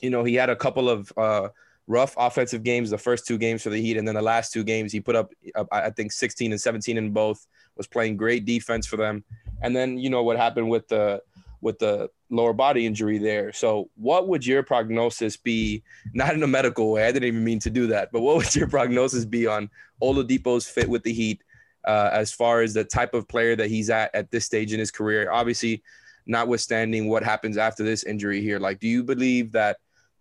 you 0.01 0.11
know, 0.11 0.23
he 0.23 0.35
had 0.35 0.51
a 0.51 0.55
couple 0.55 0.89
of 0.89 1.11
uh, 1.17 1.49
rough 1.91 2.15
offensive 2.17 2.63
games 2.63 2.89
the 2.89 2.97
first 2.97 3.27
two 3.27 3.37
games 3.37 3.61
for 3.61 3.69
the 3.69 3.81
Heat, 3.81 3.97
and 3.97 4.07
then 4.07 4.15
the 4.15 4.21
last 4.21 4.53
two 4.53 4.63
games 4.63 4.91
he 4.91 5.01
put 5.01 5.15
up, 5.15 5.31
I 5.71 5.89
think, 5.89 6.11
16 6.11 6.51
and 6.51 6.61
17 6.61 6.97
in 6.97 7.11
both. 7.11 7.45
Was 7.77 7.87
playing 7.87 8.17
great 8.17 8.45
defense 8.45 8.85
for 8.85 8.97
them, 8.97 9.23
and 9.61 9.73
then 9.73 9.97
you 9.97 10.09
know 10.09 10.23
what 10.23 10.37
happened 10.37 10.69
with 10.69 10.87
the 10.89 11.21
with 11.61 11.79
the 11.79 12.09
lower 12.29 12.53
body 12.53 12.85
injury 12.85 13.17
there. 13.17 13.53
So, 13.53 13.89
what 13.95 14.27
would 14.27 14.45
your 14.45 14.61
prognosis 14.61 15.37
be? 15.37 15.83
Not 16.13 16.33
in 16.33 16.43
a 16.43 16.47
medical 16.47 16.91
way. 16.91 17.05
I 17.05 17.11
didn't 17.11 17.27
even 17.27 17.43
mean 17.43 17.59
to 17.59 17.69
do 17.69 17.87
that, 17.87 18.11
but 18.11 18.21
what 18.21 18.37
would 18.37 18.55
your 18.55 18.67
prognosis 18.67 19.25
be 19.25 19.47
on 19.47 19.69
Oladipo's 20.01 20.67
fit 20.67 20.89
with 20.89 21.03
the 21.03 21.13
Heat, 21.13 21.43
uh, 21.87 22.09
as 22.11 22.31
far 22.33 22.61
as 22.61 22.73
the 22.73 22.83
type 22.83 23.13
of 23.13 23.27
player 23.27 23.55
that 23.55 23.69
he's 23.69 23.89
at 23.89 24.13
at 24.13 24.31
this 24.31 24.45
stage 24.45 24.73
in 24.73 24.79
his 24.79 24.91
career? 24.91 25.31
Obviously, 25.31 25.81
notwithstanding 26.25 27.07
what 27.07 27.23
happens 27.23 27.57
after 27.57 27.83
this 27.83 28.03
injury 28.03 28.41
here, 28.41 28.59
like, 28.59 28.79
do 28.79 28.87
you 28.87 29.03
believe 29.03 29.53
that? 29.53 29.77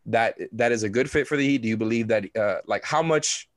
That 0.07 0.37
that 0.53 0.73
is 0.73 0.83
a 0.83 0.89
good 0.89 1.11
fit 1.11 1.27
for 1.27 1.37
the 1.37 1.47
Heat? 1.47 1.63
Do 1.63 1.69
you 1.69 1.77
believe 1.77 2.09
that 2.09 2.25
uh, 2.37 2.59
like 2.67 2.85
how 2.85 3.03
much 3.03 3.49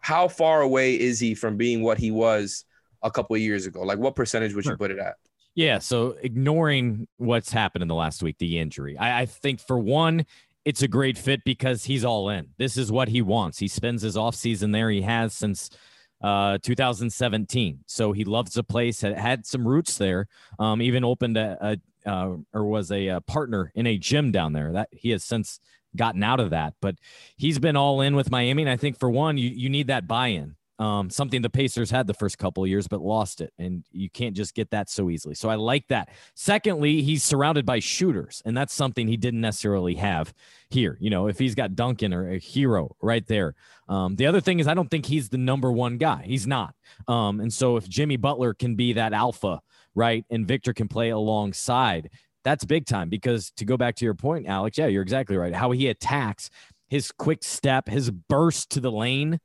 how 0.00 0.28
far 0.28 0.62
away 0.62 0.98
is 0.98 1.18
he 1.18 1.34
from 1.34 1.56
being 1.56 1.82
what 1.82 1.98
he 1.98 2.10
was 2.10 2.64
a 3.02 3.10
couple 3.10 3.36
of 3.36 3.42
years 3.42 3.66
ago? 3.66 3.82
Like 3.82 3.98
what 3.98 4.16
percentage 4.16 4.54
would 4.54 4.64
you 4.64 4.76
put 4.76 4.90
it 4.90 4.98
at? 4.98 5.16
Yeah, 5.54 5.80
so 5.80 6.16
ignoring 6.22 7.08
what's 7.16 7.50
happened 7.50 7.82
in 7.82 7.88
the 7.88 7.94
last 7.94 8.22
week, 8.22 8.36
the 8.38 8.60
injury, 8.60 8.96
I, 8.96 9.22
I 9.22 9.26
think 9.26 9.58
for 9.58 9.76
one, 9.76 10.24
it's 10.64 10.82
a 10.82 10.88
great 10.88 11.18
fit 11.18 11.42
because 11.44 11.84
he's 11.84 12.04
all 12.04 12.28
in. 12.28 12.48
This 12.58 12.76
is 12.76 12.92
what 12.92 13.08
he 13.08 13.22
wants. 13.22 13.58
He 13.58 13.66
spends 13.66 14.02
his 14.02 14.16
offseason 14.16 14.72
there. 14.72 14.90
He 14.90 15.02
has 15.02 15.34
since 15.34 15.70
uh, 16.22 16.58
2017. 16.62 17.80
So 17.86 18.12
he 18.12 18.24
loves 18.24 18.52
the 18.52 18.62
place, 18.62 19.00
had, 19.00 19.16
had 19.16 19.46
some 19.46 19.66
roots 19.66 19.98
there, 19.98 20.28
um, 20.58 20.82
even 20.82 21.04
opened 21.04 21.36
a, 21.36 21.56
a 21.60 22.08
uh, 22.08 22.36
or 22.54 22.64
was 22.64 22.90
a, 22.90 23.08
a, 23.08 23.20
partner 23.20 23.72
in 23.74 23.86
a 23.86 23.98
gym 23.98 24.30
down 24.30 24.52
there. 24.52 24.72
That 24.72 24.88
he 24.92 25.10
has 25.10 25.24
since 25.24 25.60
gotten 25.96 26.22
out 26.22 26.40
of 26.40 26.50
that. 26.50 26.74
But 26.80 26.96
he's 27.36 27.58
been 27.58 27.76
all 27.76 28.00
in 28.00 28.16
with 28.16 28.30
Miami. 28.30 28.62
And 28.62 28.70
I 28.70 28.76
think 28.76 28.98
for 28.98 29.10
one, 29.10 29.38
you, 29.38 29.48
you 29.48 29.68
need 29.68 29.88
that 29.88 30.06
buy 30.06 30.28
in. 30.28 30.54
Um, 30.80 31.10
something 31.10 31.42
the 31.42 31.50
Pacers 31.50 31.90
had 31.90 32.06
the 32.06 32.14
first 32.14 32.38
couple 32.38 32.62
of 32.62 32.70
years, 32.70 32.86
but 32.86 33.00
lost 33.00 33.40
it. 33.40 33.52
And 33.58 33.84
you 33.90 34.08
can't 34.08 34.36
just 34.36 34.54
get 34.54 34.70
that 34.70 34.88
so 34.88 35.10
easily. 35.10 35.34
So 35.34 35.48
I 35.48 35.56
like 35.56 35.88
that. 35.88 36.08
Secondly, 36.34 37.02
he's 37.02 37.24
surrounded 37.24 37.66
by 37.66 37.80
shooters, 37.80 38.42
and 38.44 38.56
that's 38.56 38.72
something 38.72 39.08
he 39.08 39.16
didn't 39.16 39.40
necessarily 39.40 39.96
have 39.96 40.32
here. 40.70 40.96
You 41.00 41.10
know, 41.10 41.26
if 41.26 41.36
he's 41.36 41.56
got 41.56 41.74
Duncan 41.74 42.14
or 42.14 42.30
a 42.30 42.38
hero 42.38 42.94
right 43.02 43.26
there. 43.26 43.56
Um, 43.88 44.14
the 44.14 44.26
other 44.26 44.40
thing 44.40 44.60
is, 44.60 44.68
I 44.68 44.74
don't 44.74 44.88
think 44.88 45.06
he's 45.06 45.30
the 45.30 45.38
number 45.38 45.72
one 45.72 45.98
guy. 45.98 46.22
He's 46.24 46.46
not. 46.46 46.74
Um, 47.08 47.40
and 47.40 47.52
so 47.52 47.76
if 47.76 47.88
Jimmy 47.88 48.16
Butler 48.16 48.54
can 48.54 48.76
be 48.76 48.92
that 48.92 49.12
alpha, 49.12 49.60
right, 49.96 50.24
and 50.30 50.46
Victor 50.46 50.72
can 50.72 50.86
play 50.86 51.08
alongside, 51.08 52.10
that's 52.48 52.64
big 52.64 52.86
time 52.86 53.10
because 53.10 53.50
to 53.58 53.66
go 53.66 53.76
back 53.76 53.96
to 53.96 54.06
your 54.06 54.14
point, 54.14 54.46
Alex, 54.46 54.78
yeah, 54.78 54.86
you're 54.86 55.02
exactly 55.02 55.36
right. 55.36 55.54
How 55.54 55.70
he 55.70 55.88
attacks 55.88 56.48
his 56.88 57.12
quick 57.12 57.44
step, 57.44 57.88
his 57.88 58.10
burst 58.10 58.70
to 58.70 58.80
the 58.80 58.90
lane, 58.90 59.38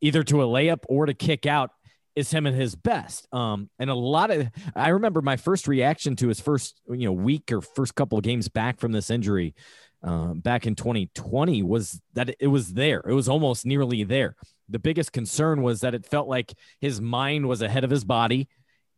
either 0.00 0.24
to 0.24 0.42
a 0.42 0.46
layup 0.46 0.80
or 0.88 1.06
to 1.06 1.14
kick 1.14 1.46
out 1.46 1.70
is 2.16 2.32
him 2.32 2.48
at 2.48 2.54
his 2.54 2.74
best. 2.74 3.32
Um, 3.32 3.70
and 3.78 3.88
a 3.88 3.94
lot 3.94 4.32
of 4.32 4.48
I 4.74 4.88
remember 4.88 5.22
my 5.22 5.36
first 5.36 5.68
reaction 5.68 6.16
to 6.16 6.26
his 6.26 6.40
first, 6.40 6.80
you 6.88 7.06
know, 7.06 7.12
week 7.12 7.52
or 7.52 7.60
first 7.60 7.94
couple 7.94 8.18
of 8.18 8.24
games 8.24 8.48
back 8.48 8.80
from 8.80 8.90
this 8.90 9.10
injury 9.10 9.54
uh, 10.02 10.34
back 10.34 10.66
in 10.66 10.74
2020 10.74 11.62
was 11.62 12.00
that 12.14 12.34
it 12.40 12.48
was 12.48 12.72
there. 12.72 13.00
It 13.06 13.14
was 13.14 13.28
almost 13.28 13.64
nearly 13.64 14.02
there. 14.02 14.34
The 14.68 14.80
biggest 14.80 15.12
concern 15.12 15.62
was 15.62 15.82
that 15.82 15.94
it 15.94 16.04
felt 16.04 16.26
like 16.26 16.52
his 16.80 17.00
mind 17.00 17.46
was 17.46 17.62
ahead 17.62 17.84
of 17.84 17.90
his 17.90 18.04
body 18.04 18.48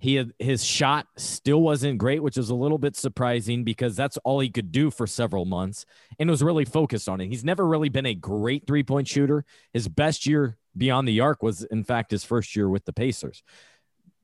he 0.02 0.20
his 0.40 0.64
shot 0.64 1.06
still 1.16 1.62
wasn't 1.62 1.96
great, 1.96 2.24
which 2.24 2.36
is 2.36 2.50
a 2.50 2.56
little 2.56 2.76
bit 2.76 2.96
surprising 2.96 3.62
because 3.62 3.94
that's 3.94 4.16
all 4.24 4.40
he 4.40 4.50
could 4.50 4.72
do 4.72 4.90
for 4.90 5.06
several 5.06 5.44
months 5.44 5.86
and 6.18 6.28
was 6.28 6.42
really 6.42 6.64
focused 6.64 7.08
on 7.08 7.20
it. 7.20 7.28
He's 7.28 7.44
never 7.44 7.64
really 7.64 7.88
been 7.88 8.06
a 8.06 8.14
great 8.14 8.66
three 8.66 8.82
point 8.82 9.06
shooter. 9.06 9.44
His 9.72 9.86
best 9.86 10.26
year 10.26 10.58
beyond 10.76 11.06
the 11.06 11.20
arc 11.20 11.40
was, 11.40 11.62
in 11.62 11.84
fact, 11.84 12.10
his 12.10 12.24
first 12.24 12.56
year 12.56 12.68
with 12.68 12.84
the 12.84 12.92
Pacers. 12.92 13.44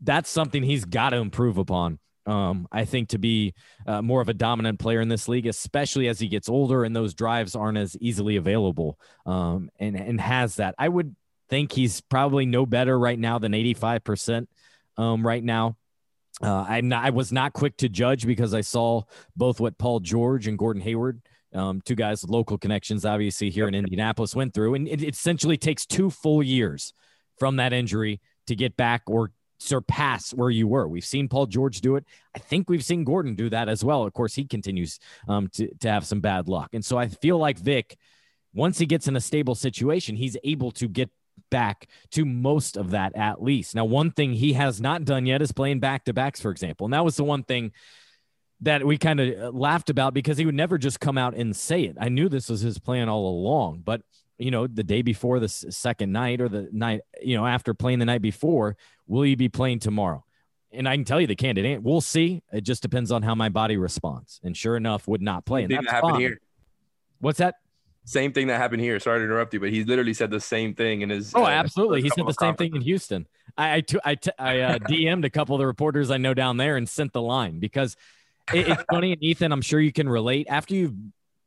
That's 0.00 0.28
something 0.28 0.64
he's 0.64 0.84
got 0.84 1.10
to 1.10 1.18
improve 1.18 1.58
upon. 1.58 2.00
Um, 2.26 2.66
I 2.72 2.84
think 2.84 3.10
to 3.10 3.18
be 3.18 3.54
uh, 3.86 4.02
more 4.02 4.20
of 4.20 4.28
a 4.28 4.34
dominant 4.34 4.80
player 4.80 5.00
in 5.00 5.08
this 5.08 5.28
league, 5.28 5.46
especially 5.46 6.08
as 6.08 6.18
he 6.18 6.26
gets 6.26 6.48
older 6.48 6.82
and 6.82 6.94
those 6.94 7.14
drives 7.14 7.54
aren't 7.54 7.78
as 7.78 7.96
easily 8.00 8.34
available, 8.34 8.98
um, 9.26 9.70
and 9.78 9.94
and 9.94 10.20
has 10.20 10.56
that. 10.56 10.74
I 10.76 10.88
would 10.88 11.14
think 11.48 11.70
he's 11.70 12.00
probably 12.00 12.46
no 12.46 12.66
better 12.66 12.98
right 12.98 13.18
now 13.18 13.38
than 13.38 13.54
eighty 13.54 13.74
five 13.74 14.02
percent 14.02 14.48
um, 14.98 15.26
right 15.26 15.42
now. 15.42 15.76
Uh, 16.42 16.66
I'm 16.68 16.88
not, 16.88 17.04
I 17.04 17.10
was 17.10 17.32
not 17.32 17.52
quick 17.52 17.76
to 17.78 17.88
judge 17.88 18.26
because 18.26 18.54
I 18.54 18.60
saw 18.60 19.02
both 19.34 19.58
what 19.58 19.78
Paul 19.78 20.00
George 20.00 20.46
and 20.46 20.58
Gordon 20.58 20.82
Hayward, 20.82 21.22
um, 21.54 21.80
two 21.84 21.94
guys 21.94 22.22
with 22.22 22.30
local 22.30 22.58
connections, 22.58 23.04
obviously 23.04 23.50
here 23.50 23.66
in 23.66 23.74
Indianapolis, 23.74 24.36
went 24.36 24.54
through, 24.54 24.74
and 24.74 24.86
it, 24.86 25.02
it 25.02 25.14
essentially 25.14 25.56
takes 25.56 25.86
two 25.86 26.10
full 26.10 26.42
years 26.42 26.92
from 27.38 27.56
that 27.56 27.72
injury 27.72 28.20
to 28.46 28.54
get 28.54 28.76
back 28.76 29.02
or 29.06 29.32
surpass 29.58 30.32
where 30.32 30.50
you 30.50 30.68
were. 30.68 30.86
We've 30.86 31.04
seen 31.04 31.28
Paul 31.28 31.46
George 31.46 31.80
do 31.80 31.96
it. 31.96 32.04
I 32.34 32.38
think 32.38 32.70
we've 32.70 32.84
seen 32.84 33.04
Gordon 33.04 33.34
do 33.34 33.50
that 33.50 33.68
as 33.68 33.84
well. 33.84 34.04
Of 34.04 34.12
course, 34.12 34.34
he 34.34 34.44
continues 34.44 35.00
um, 35.26 35.48
to, 35.54 35.74
to 35.80 35.90
have 35.90 36.06
some 36.06 36.20
bad 36.20 36.48
luck. 36.48 36.70
And 36.72 36.84
so 36.84 36.96
I 36.96 37.08
feel 37.08 37.38
like 37.38 37.58
Vic, 37.58 37.96
once 38.54 38.78
he 38.78 38.86
gets 38.86 39.08
in 39.08 39.16
a 39.16 39.20
stable 39.20 39.54
situation, 39.54 40.16
he's 40.16 40.36
able 40.44 40.70
to 40.72 40.88
get 40.88 41.10
back 41.50 41.88
to 42.12 42.24
most 42.24 42.76
of 42.76 42.90
that 42.90 43.14
at 43.16 43.42
least. 43.42 43.74
Now, 43.74 43.84
one 43.84 44.10
thing 44.10 44.32
he 44.32 44.54
has 44.54 44.80
not 44.80 45.04
done 45.04 45.26
yet 45.26 45.42
is 45.42 45.52
playing 45.52 45.80
back 45.80 46.04
to 46.04 46.12
backs, 46.12 46.40
for 46.40 46.50
example. 46.50 46.86
And 46.86 46.94
that 46.94 47.04
was 47.04 47.16
the 47.16 47.24
one 47.24 47.42
thing 47.42 47.72
that 48.60 48.84
we 48.84 48.98
kind 48.98 49.20
of 49.20 49.40
uh, 49.40 49.56
laughed 49.56 49.90
about 49.90 50.14
because 50.14 50.36
he 50.36 50.44
would 50.44 50.54
never 50.54 50.78
just 50.78 51.00
come 51.00 51.16
out 51.16 51.34
and 51.34 51.54
say 51.54 51.82
it. 51.84 51.96
I 52.00 52.08
knew 52.08 52.28
this 52.28 52.48
was 52.48 52.60
his 52.60 52.78
plan 52.78 53.08
all 53.08 53.28
along, 53.28 53.82
but 53.84 54.02
you 54.38 54.50
know, 54.50 54.66
the 54.66 54.84
day 54.84 55.02
before 55.02 55.40
the 55.40 55.48
second 55.48 56.12
night 56.12 56.40
or 56.40 56.48
the 56.48 56.68
night, 56.72 57.00
you 57.20 57.36
know, 57.36 57.44
after 57.44 57.74
playing 57.74 57.98
the 57.98 58.04
night 58.04 58.22
before, 58.22 58.76
will 59.06 59.26
you 59.26 59.36
be 59.36 59.48
playing 59.48 59.80
tomorrow? 59.80 60.24
And 60.70 60.88
I 60.88 60.94
can 60.94 61.04
tell 61.04 61.20
you 61.20 61.26
the 61.26 61.34
candidate, 61.34 61.82
we'll 61.82 62.00
see. 62.00 62.42
It 62.52 62.60
just 62.60 62.82
depends 62.82 63.10
on 63.10 63.22
how 63.22 63.34
my 63.34 63.48
body 63.48 63.76
responds. 63.76 64.38
And 64.44 64.56
sure 64.56 64.76
enough, 64.76 65.08
would 65.08 65.22
not 65.22 65.44
play. 65.44 65.62
And 65.62 65.70
Didn't 65.70 65.84
that's 65.84 65.94
happen 65.94 66.10
fine. 66.10 66.20
here. 66.20 66.40
What's 67.20 67.38
that? 67.38 67.56
Same 68.08 68.32
thing 68.32 68.46
that 68.46 68.56
happened 68.56 68.80
here. 68.80 68.98
Sorry 69.00 69.18
to 69.18 69.24
interrupt 69.24 69.52
you, 69.52 69.60
but 69.60 69.68
he 69.70 69.84
literally 69.84 70.14
said 70.14 70.30
the 70.30 70.40
same 70.40 70.74
thing 70.74 71.02
in 71.02 71.10
his. 71.10 71.34
Oh, 71.34 71.44
uh, 71.44 71.48
absolutely. 71.48 72.00
He 72.00 72.08
said 72.08 72.26
the 72.26 72.32
same 72.32 72.54
thing 72.54 72.74
in 72.74 72.80
Houston. 72.80 73.26
I 73.56 73.74
I, 73.76 73.80
t- 73.82 73.98
I, 74.02 74.14
t- 74.14 74.30
I 74.38 74.60
uh, 74.60 74.78
DM'd 74.78 75.26
a 75.26 75.30
couple 75.30 75.54
of 75.54 75.58
the 75.58 75.66
reporters 75.66 76.10
I 76.10 76.16
know 76.16 76.32
down 76.32 76.56
there 76.56 76.78
and 76.78 76.88
sent 76.88 77.12
the 77.12 77.20
line 77.20 77.58
because 77.58 77.96
it, 78.54 78.66
it's 78.66 78.82
funny. 78.90 79.12
And 79.12 79.22
Ethan, 79.22 79.52
I'm 79.52 79.60
sure 79.60 79.78
you 79.78 79.92
can 79.92 80.08
relate. 80.08 80.46
After 80.48 80.74
you've 80.74 80.94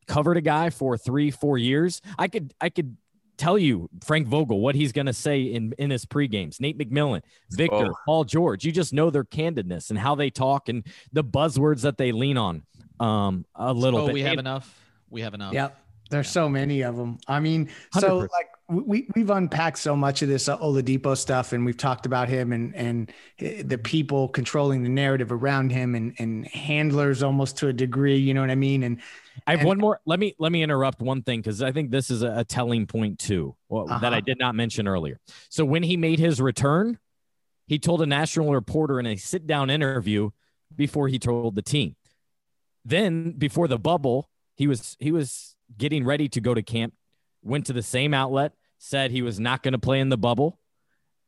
covered 0.08 0.38
a 0.38 0.42
guy 0.42 0.70
for 0.70 0.98
three, 1.00 1.32
four 1.32 1.58
years, 1.58 2.00
I 2.20 2.28
could 2.28 2.54
I 2.62 2.70
could 2.70 2.96
tell 3.38 3.58
you 3.58 3.90
Frank 4.04 4.28
Vogel 4.28 4.60
what 4.60 4.76
he's 4.76 4.92
going 4.92 5.08
to 5.08 5.14
say 5.14 5.42
in 5.42 5.74
in 5.80 5.90
his 5.90 6.06
pre 6.06 6.28
games. 6.28 6.60
Nate 6.60 6.78
McMillan, 6.78 7.24
Victor, 7.50 7.88
Oh. 7.88 7.96
Paul 8.06 8.24
George. 8.26 8.66
You 8.66 8.72
just 8.72 8.94
know 8.94 9.10
their 9.10 9.24
candidness 9.24 9.90
and 9.90 9.98
how 9.98 10.14
they 10.14 10.30
talk 10.30 10.70
and 10.70 10.86
the 11.12 11.24
buzzwords 11.24 11.82
that 11.82 11.98
they 11.98 12.12
lean 12.12 12.38
on. 12.38 12.62
Um, 13.00 13.46
a 13.56 13.74
little 13.74 14.02
Oh, 14.02 14.06
bit. 14.06 14.14
we 14.14 14.22
have 14.22 14.32
And- 14.34 14.42
enough. 14.42 14.78
We 15.10 15.22
have 15.22 15.34
enough. 15.34 15.54
Yep. 15.54 15.78
There's 16.12 16.30
so 16.30 16.48
many 16.48 16.82
of 16.82 16.96
them. 16.98 17.18
I 17.28 17.40
mean, 17.40 17.70
so 17.98 18.22
100%. 18.22 18.30
like 18.32 18.48
we 18.70 19.08
we've 19.16 19.30
unpacked 19.30 19.80
so 19.80 19.96
much 19.96 20.22
of 20.22 20.30
this 20.30 20.48
uh, 20.48 20.58
Oladipo 20.60 21.18
stuff, 21.18 21.54
and 21.54 21.66
we've 21.66 21.78
talked 21.78 22.06
about 22.06 22.30
him 22.30 22.54
and 22.54 22.76
and 22.76 23.12
the 23.40 23.78
people 23.78 24.28
controlling 24.28 24.84
the 24.84 24.90
narrative 24.90 25.32
around 25.32 25.72
him, 25.72 25.96
and 25.96 26.14
and 26.20 26.46
handlers 26.48 27.24
almost 27.24 27.58
to 27.58 27.70
a 27.70 27.74
degree. 27.74 28.18
You 28.18 28.34
know 28.34 28.42
what 28.42 28.52
I 28.52 28.56
mean? 28.56 28.84
And 28.84 29.00
I 29.48 29.52
have 29.52 29.62
And- 29.62 29.68
one 29.68 29.78
more. 29.80 30.00
Let 30.06 30.20
me 30.20 30.36
let 30.38 30.52
me 30.52 30.62
interrupt 30.62 31.02
one 31.02 31.24
thing 31.24 31.40
because 31.40 31.62
I 31.62 31.72
think 31.72 31.92
this 31.92 32.12
is 32.12 32.22
a, 32.22 32.40
a 32.40 32.44
telling 32.46 32.86
point 32.88 33.18
too 33.20 33.56
well, 33.70 33.88
that 33.88 34.04
Uh-huh. 34.04 34.16
I 34.16 34.20
did 34.20 34.38
not 34.38 34.54
mention 34.54 34.88
earlier. 34.88 35.20
So 35.50 35.66
when 35.66 35.84
he 35.84 35.98
made 35.98 36.20
his 36.20 36.40
return, 36.42 37.00
he 37.68 37.80
told 37.80 38.02
a 38.02 38.06
national 38.06 38.54
reporter 38.54 39.00
in 39.00 39.06
a 39.08 39.16
sit 39.16 39.48
down 39.48 39.70
interview 39.70 40.30
before 40.76 41.08
he 41.08 41.20
told 41.20 41.56
the 41.56 41.62
team. 41.62 41.96
Then 42.84 43.32
before 43.32 43.68
the 43.68 43.78
bubble, 43.80 44.30
he 44.56 44.68
was 44.68 44.96
he 45.00 45.12
was 45.12 45.51
getting 45.78 46.06
ready 46.06 46.30
to 46.30 46.42
go 46.42 46.54
to 46.54 46.62
camp. 46.62 46.94
Went 47.44 47.66
to 47.68 47.74
the 47.74 47.82
same 47.82 48.14
outlet, 48.14 48.54
said 48.78 49.12
he 49.12 49.22
was 49.22 49.40
not 49.40 49.64
going 49.64 49.72
to 49.72 49.80
play 49.80 50.00
in 50.00 50.10
the 50.10 50.18
bubble, 50.18 50.60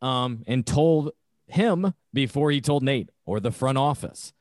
um, 0.02 0.44
and 0.48 0.66
told 0.66 1.12
him 1.48 1.94
before 2.14 2.52
he 2.52 2.62
told 2.62 2.84
Nate 2.84 3.10
or 3.26 3.40
the 3.40 3.52
front 3.52 3.78
office. 3.78 4.34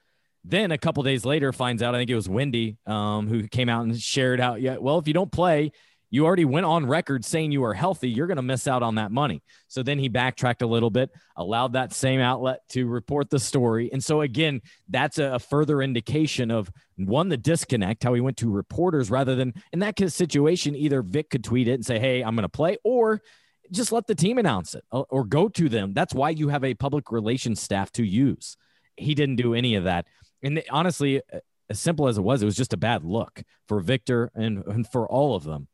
Then 0.44 0.72
a 0.72 0.78
couple 0.78 1.02
days 1.02 1.24
later, 1.24 1.52
finds 1.52 1.82
out 1.82 1.94
I 1.94 1.98
think 1.98 2.10
it 2.10 2.16
was 2.16 2.28
Wendy 2.28 2.76
um, 2.86 3.28
who 3.28 3.46
came 3.46 3.68
out 3.68 3.84
and 3.84 3.98
shared 3.98 4.40
out. 4.40 4.60
yeah, 4.60 4.76
well 4.78 4.98
if 4.98 5.06
you 5.06 5.14
don't 5.14 5.30
play, 5.30 5.72
you 6.12 6.26
already 6.26 6.44
went 6.44 6.66
on 6.66 6.84
record 6.84 7.24
saying 7.24 7.52
you 7.52 7.64
are 7.64 7.72
healthy, 7.72 8.10
you're 8.10 8.26
going 8.26 8.36
to 8.36 8.42
miss 8.42 8.68
out 8.68 8.82
on 8.82 8.96
that 8.96 9.10
money. 9.10 9.42
So 9.66 9.82
then 9.82 9.98
he 9.98 10.08
backtracked 10.08 10.60
a 10.60 10.66
little 10.66 10.90
bit, 10.90 11.10
allowed 11.36 11.72
that 11.72 11.94
same 11.94 12.20
outlet 12.20 12.60
to 12.68 12.86
report 12.86 13.30
the 13.30 13.40
story, 13.40 13.90
and 13.92 14.04
so 14.04 14.20
again, 14.20 14.60
that's 14.88 15.18
a, 15.18 15.38
further 15.40 15.82
indication 15.82 16.50
of 16.50 16.70
one 16.96 17.28
the 17.28 17.36
disconnect, 17.36 18.04
how 18.04 18.14
he 18.14 18.20
went 18.20 18.36
to 18.36 18.50
reporters 18.50 19.10
rather 19.10 19.34
than 19.34 19.54
in 19.72 19.80
that 19.80 19.98
situation, 20.10 20.76
either 20.76 21.02
Vic 21.02 21.30
could 21.30 21.42
tweet 21.42 21.66
it 21.66 21.74
and 21.74 21.84
say, 21.84 21.98
"Hey, 21.98 22.22
I'm 22.22 22.36
going 22.36 22.42
to 22.42 22.48
play," 22.48 22.76
or 22.84 23.22
just 23.70 23.90
let 23.90 24.06
the 24.06 24.14
team 24.14 24.36
announce 24.38 24.74
it 24.74 24.84
or- 24.92 25.06
or 25.08 25.24
go 25.24 25.48
to 25.48 25.68
them. 25.68 25.94
That's 25.94 26.14
why 26.14 26.30
you 26.30 26.48
have 26.48 26.62
a 26.62 26.74
public 26.74 27.10
relations 27.10 27.60
staff 27.60 27.90
to 27.92 28.04
use. 28.04 28.56
He 28.96 29.14
didn't 29.14 29.36
do 29.36 29.54
any 29.54 29.74
of 29.74 29.84
that. 29.84 30.06
And 30.42 30.62
honestly, 30.70 31.22
as 31.70 31.80
simple 31.80 32.06
as 32.06 32.18
it 32.18 32.22
was, 32.22 32.42
it 32.42 32.46
was 32.46 32.56
just 32.56 32.74
a 32.74 32.76
bad 32.76 33.02
look 33.02 33.42
for 33.66 33.80
Victor 33.80 34.30
and, 34.34 34.62
and 34.66 34.86
for 34.86 35.08
all 35.08 35.34
of 35.34 35.44
them. 35.44 35.68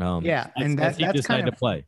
Um, 0.00 0.24
Yeah, 0.24 0.48
and 0.56 0.78
that- 0.78 0.96
he 0.96 1.04
that's 1.04 1.16
decided 1.18 1.42
kind 1.44 1.52
to 1.52 1.58
play. 1.58 1.86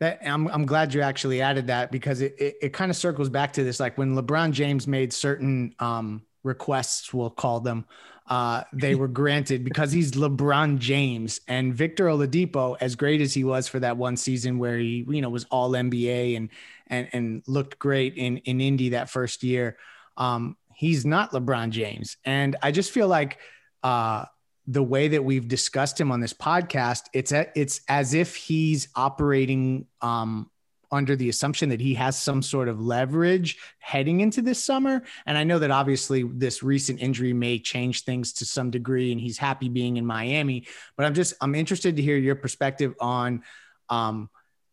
That 0.00 0.20
I'm 0.24 0.46
I'm 0.48 0.64
glad 0.64 0.94
you 0.94 1.00
actually 1.00 1.42
added 1.42 1.66
that 1.68 1.90
because 1.90 2.20
it 2.20 2.36
it, 2.38 2.54
it 2.62 2.72
kind 2.72 2.90
of 2.90 2.96
circles 2.96 3.28
back 3.28 3.54
to 3.54 3.64
this 3.64 3.80
like 3.80 3.98
when 3.98 4.14
LeBron 4.14 4.52
James 4.52 4.86
made 4.86 5.12
certain 5.12 5.74
um 5.80 6.22
requests 6.44 7.12
we'll 7.12 7.30
call 7.30 7.58
them 7.58 7.84
uh 8.28 8.62
they 8.72 8.94
were 8.94 9.08
granted 9.08 9.64
because 9.64 9.90
he's 9.90 10.12
LeBron 10.12 10.78
James 10.78 11.40
and 11.48 11.74
Victor 11.74 12.04
Oladipo 12.06 12.76
as 12.80 12.94
great 12.94 13.20
as 13.20 13.34
he 13.34 13.42
was 13.42 13.66
for 13.66 13.80
that 13.80 13.96
one 13.96 14.16
season 14.16 14.58
where 14.60 14.78
he 14.78 15.04
you 15.08 15.20
know 15.20 15.30
was 15.30 15.46
all 15.50 15.72
NBA 15.72 16.36
and 16.36 16.50
and 16.86 17.08
and 17.12 17.42
looked 17.48 17.76
great 17.80 18.14
in 18.14 18.36
in 18.38 18.60
Indy 18.60 18.90
that 18.90 19.10
first 19.10 19.42
year 19.42 19.78
um 20.16 20.56
he's 20.74 21.04
not 21.04 21.32
LeBron 21.32 21.70
James 21.70 22.18
and 22.24 22.54
I 22.62 22.70
just 22.70 22.92
feel 22.92 23.08
like 23.08 23.38
uh 23.82 24.26
the 24.70 24.82
way 24.82 25.08
that 25.08 25.24
we've 25.24 25.48
discussed 25.48 25.98
him 25.98 26.12
on 26.12 26.20
this 26.20 26.34
podcast, 26.34 27.04
it's 27.14 27.32
a, 27.32 27.46
it's 27.58 27.80
as 27.88 28.12
if 28.12 28.36
he's 28.36 28.88
operating 28.94 29.86
um, 30.02 30.50
under 30.92 31.16
the 31.16 31.30
assumption 31.30 31.70
that 31.70 31.80
he 31.80 31.94
has 31.94 32.20
some 32.20 32.42
sort 32.42 32.68
of 32.68 32.78
leverage 32.78 33.56
heading 33.78 34.20
into 34.20 34.42
this 34.42 34.62
summer. 34.62 35.02
And 35.24 35.38
I 35.38 35.44
know 35.44 35.58
that 35.58 35.70
obviously 35.70 36.22
this 36.22 36.62
recent 36.62 37.00
injury 37.00 37.32
may 37.32 37.58
change 37.58 38.04
things 38.04 38.34
to 38.34 38.44
some 38.44 38.70
degree, 38.70 39.10
and 39.10 39.18
he's 39.18 39.38
happy 39.38 39.70
being 39.70 39.96
in 39.96 40.04
Miami. 40.04 40.66
But 40.98 41.06
I'm 41.06 41.14
just 41.14 41.32
I'm 41.40 41.54
interested 41.54 41.96
to 41.96 42.02
hear 42.02 42.18
your 42.18 42.36
perspective 42.36 42.94
on, 43.00 43.44
um, 43.88 44.28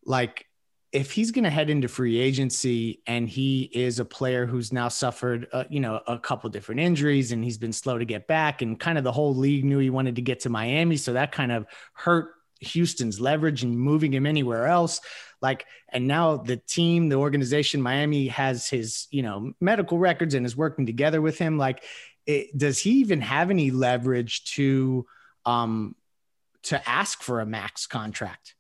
like 0.06 0.46
if 0.96 1.12
he's 1.12 1.32
going 1.32 1.44
to 1.44 1.50
head 1.50 1.70
into 1.70 1.90
free 1.90 2.18
agency 2.18 3.02
and 3.06 3.28
he 3.28 3.64
is 3.74 4.00
a 4.00 4.06
player 4.06 4.46
who's 4.46 4.72
now 4.72 4.88
suffered, 4.88 5.46
uh, 5.52 5.66
you 5.70 5.82
know, 5.82 6.00
a 6.08 6.18
couple 6.18 6.50
different 6.50 6.80
injuries 6.80 7.34
and 7.34 7.44
he's 7.44 7.58
been 7.58 7.74
slow 7.74 7.98
to 7.98 8.06
get 8.06 8.28
back, 8.28 8.62
and 8.62 8.80
kind 8.80 8.98
of 8.98 9.04
the 9.04 9.12
whole 9.12 9.36
league 9.36 9.66
knew 9.66 9.78
he 9.78 9.90
wanted 9.90 10.16
to 10.16 10.22
get 10.22 10.40
to 10.40 10.50
Miami, 10.50 10.96
so 10.96 11.12
that 11.12 11.34
kind 11.34 11.52
of 11.52 11.66
hurt 11.94 12.30
Houston's 12.62 13.20
leverage 13.20 13.62
and 13.62 13.78
moving 13.78 14.14
him 14.14 14.26
anywhere 14.26 14.68
else. 14.68 15.02
Like, 15.42 15.66
and 15.90 16.08
now 16.08 16.38
the 16.38 16.56
team, 16.56 17.10
the 17.10 17.18
organization, 17.18 17.82
Miami 17.82 18.30
has 18.30 18.70
his, 18.70 19.08
you 19.12 19.22
know, 19.22 19.52
medical 19.60 20.00
records 20.00 20.34
and 20.34 20.46
is 20.46 20.56
working 20.56 20.86
together 20.86 21.22
with 21.22 21.38
him. 21.38 21.58
Like, 21.58 21.84
it, 22.26 22.58
does 22.58 22.80
he 22.80 22.92
even 23.02 23.20
have 23.20 23.50
any 23.50 23.70
leverage 23.70 24.46
to, 24.54 25.06
um, 25.46 25.94
to 26.64 26.90
ask 26.90 27.22
for 27.22 27.42
a 27.42 27.46
max 27.46 27.86
contract? 27.86 28.56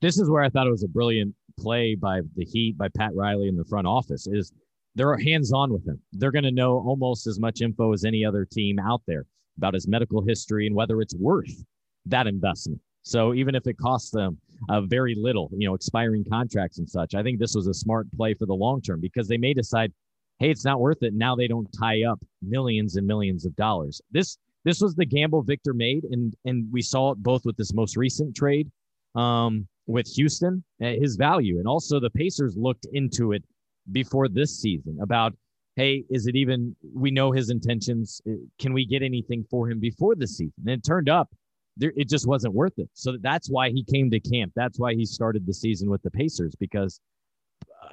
this 0.00 0.18
is 0.18 0.28
where 0.28 0.42
I 0.42 0.48
thought 0.48 0.66
it 0.66 0.70
was 0.70 0.82
a 0.82 0.88
brilliant 0.88 1.34
play 1.58 1.94
by 1.94 2.20
the 2.36 2.44
Heat, 2.44 2.76
by 2.76 2.88
Pat 2.96 3.14
Riley 3.14 3.48
in 3.48 3.56
the 3.56 3.64
front 3.64 3.86
office. 3.86 4.26
Is 4.26 4.52
they're 4.94 5.16
hands 5.18 5.52
on 5.52 5.72
with 5.72 5.86
him. 5.86 6.00
They're 6.12 6.30
going 6.32 6.44
to 6.44 6.52
know 6.52 6.78
almost 6.78 7.26
as 7.26 7.38
much 7.38 7.60
info 7.60 7.92
as 7.92 8.04
any 8.04 8.24
other 8.24 8.46
team 8.50 8.78
out 8.78 9.02
there 9.06 9.26
about 9.58 9.74
his 9.74 9.86
medical 9.86 10.22
history 10.22 10.66
and 10.66 10.74
whether 10.74 11.00
it's 11.00 11.14
worth 11.14 11.64
that 12.06 12.26
investment. 12.26 12.80
So 13.02 13.34
even 13.34 13.54
if 13.54 13.66
it 13.66 13.78
costs 13.78 14.10
them 14.10 14.38
uh, 14.68 14.80
very 14.80 15.14
little, 15.14 15.48
you 15.52 15.68
know, 15.68 15.74
expiring 15.74 16.24
contracts 16.24 16.78
and 16.78 16.88
such, 16.88 17.14
I 17.14 17.22
think 17.22 17.38
this 17.38 17.54
was 17.54 17.66
a 17.66 17.74
smart 17.74 18.06
play 18.16 18.34
for 18.34 18.46
the 18.46 18.54
long 18.54 18.80
term 18.80 19.00
because 19.00 19.28
they 19.28 19.36
may 19.36 19.54
decide, 19.54 19.92
hey, 20.38 20.50
it's 20.50 20.64
not 20.64 20.80
worth 20.80 21.02
it. 21.02 21.14
Now 21.14 21.36
they 21.36 21.46
don't 21.46 21.68
tie 21.78 22.02
up 22.02 22.18
millions 22.42 22.96
and 22.96 23.06
millions 23.06 23.46
of 23.46 23.54
dollars. 23.56 24.00
This 24.10 24.38
this 24.64 24.80
was 24.80 24.96
the 24.96 25.06
gamble 25.06 25.42
Victor 25.42 25.72
made, 25.72 26.02
and 26.10 26.34
and 26.44 26.66
we 26.72 26.82
saw 26.82 27.12
it 27.12 27.18
both 27.18 27.44
with 27.44 27.56
this 27.56 27.72
most 27.72 27.96
recent 27.96 28.34
trade 28.34 28.68
um, 29.14 29.68
with 29.86 30.06
Houston, 30.14 30.64
uh, 30.82 30.86
his 31.00 31.16
value, 31.16 31.58
and 31.58 31.66
also 31.66 32.00
the 32.00 32.10
Pacers 32.10 32.56
looked 32.56 32.86
into 32.92 33.32
it 33.32 33.44
before 33.92 34.28
this 34.28 34.58
season 34.60 34.98
about, 35.00 35.32
hey, 35.76 36.04
is 36.10 36.26
it 36.26 36.34
even? 36.34 36.74
We 36.94 37.10
know 37.10 37.30
his 37.30 37.50
intentions. 37.50 38.20
Uh, 38.28 38.32
Can 38.58 38.72
we 38.72 38.84
get 38.84 39.02
anything 39.02 39.44
for 39.50 39.70
him 39.70 39.78
before 39.78 40.14
the 40.14 40.26
season? 40.26 40.54
And 40.66 40.70
it 40.70 40.84
turned 40.84 41.08
up, 41.08 41.28
there, 41.76 41.92
it 41.96 42.08
just 42.08 42.26
wasn't 42.26 42.54
worth 42.54 42.78
it. 42.78 42.88
So 42.94 43.16
that's 43.20 43.48
why 43.48 43.70
he 43.70 43.84
came 43.84 44.10
to 44.10 44.20
camp. 44.20 44.52
That's 44.56 44.78
why 44.78 44.94
he 44.94 45.04
started 45.04 45.46
the 45.46 45.54
season 45.54 45.88
with 45.90 46.02
the 46.02 46.10
Pacers 46.10 46.54
because 46.58 47.00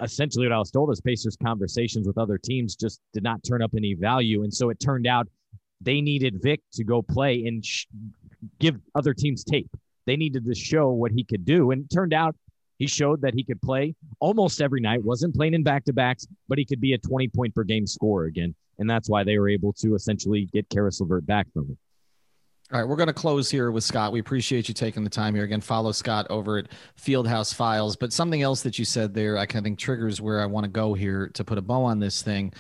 essentially 0.02 0.48
what 0.48 0.54
I 0.54 0.60
was 0.60 0.72
told 0.72 0.92
is 0.92 1.02
Pacers 1.02 1.38
conversations 1.42 2.08
with 2.08 2.18
other 2.18 2.38
teams 2.38 2.76
just 2.76 3.00
did 3.14 3.24
not 3.24 3.44
turn 3.44 3.62
up 3.62 3.72
any 3.78 3.94
value, 3.94 4.44
and 4.44 4.54
so 4.54 4.70
it 4.70 4.80
turned 4.80 5.08
out 5.08 5.28
they 5.82 6.02
needed 6.02 6.42
Vic 6.42 6.62
to 6.74 6.84
go 6.84 7.02
play 7.02 7.46
and 7.46 7.64
sh- 7.64 7.86
give 8.60 8.80
other 8.96 9.14
teams 9.14 9.44
tape. 9.44 9.70
They 10.06 10.16
needed 10.16 10.46
to 10.46 10.56
show 10.56 10.90
what 10.92 11.12
he 11.12 11.24
could 11.24 11.46
do. 11.46 11.72
And 11.72 11.84
it 11.84 11.94
turned 11.94 12.14
out 12.14 12.36
he 12.80 12.88
showed 12.88 13.22
that 13.22 13.34
he 13.34 13.44
could 13.44 13.62
play 13.62 13.96
almost 14.20 14.62
every 14.62 14.82
night, 14.82 15.04
wasn't 15.04 15.36
playing 15.36 15.54
in 15.54 15.64
back 15.64 15.86
to 15.86 15.94
backs, 15.94 16.28
but 16.48 16.58
he 16.58 16.66
could 16.66 16.82
be 16.82 16.94
a 16.94 16.98
20 16.98 17.30
point 17.30 17.56
per 17.56 17.64
game 17.64 17.88
scorer 17.88 18.26
again. 18.26 18.56
And 18.80 18.90
that's 18.90 19.10
why 19.10 19.24
they 19.24 19.38
were 19.38 19.50
able 19.50 19.74
to 19.74 19.96
essentially 19.96 20.50
get 20.52 20.70
Caris 20.70 21.00
LeVert 21.00 21.26
back 21.26 21.48
from 21.54 21.70
him. 21.70 21.78
All 22.72 22.80
right, 22.80 22.88
we're 22.88 22.96
going 22.96 23.08
to 23.08 23.14
close 23.14 23.52
here 23.52 23.70
with 23.72 23.84
Scott. 23.84 24.12
We 24.12 24.20
appreciate 24.20 24.68
you 24.68 24.74
taking 24.74 25.04
the 25.04 25.10
time 25.10 25.36
here. 25.36 25.44
Again, 25.44 25.62
follow 25.62 25.92
Scott 25.92 26.26
over 26.32 26.58
at 26.58 26.70
Fieldhouse 27.00 27.54
Files. 27.54 27.96
But 27.96 28.12
something 28.12 28.42
else 28.42 28.64
that 28.64 28.80
you 28.80 28.86
said 28.86 29.14
there, 29.14 29.38
I 29.38 29.46
kind 29.46 29.60
of 29.60 29.66
think 29.66 29.78
triggers 29.78 30.20
where 30.20 30.42
I 30.42 30.48
want 30.48 30.64
to 30.64 30.70
go 30.70 30.96
here 30.96 31.30
to 31.36 31.44
put 31.44 31.60
a 31.60 31.62
bow 31.62 31.84
on 31.84 32.00
this 32.00 32.24
thing, 32.24 32.52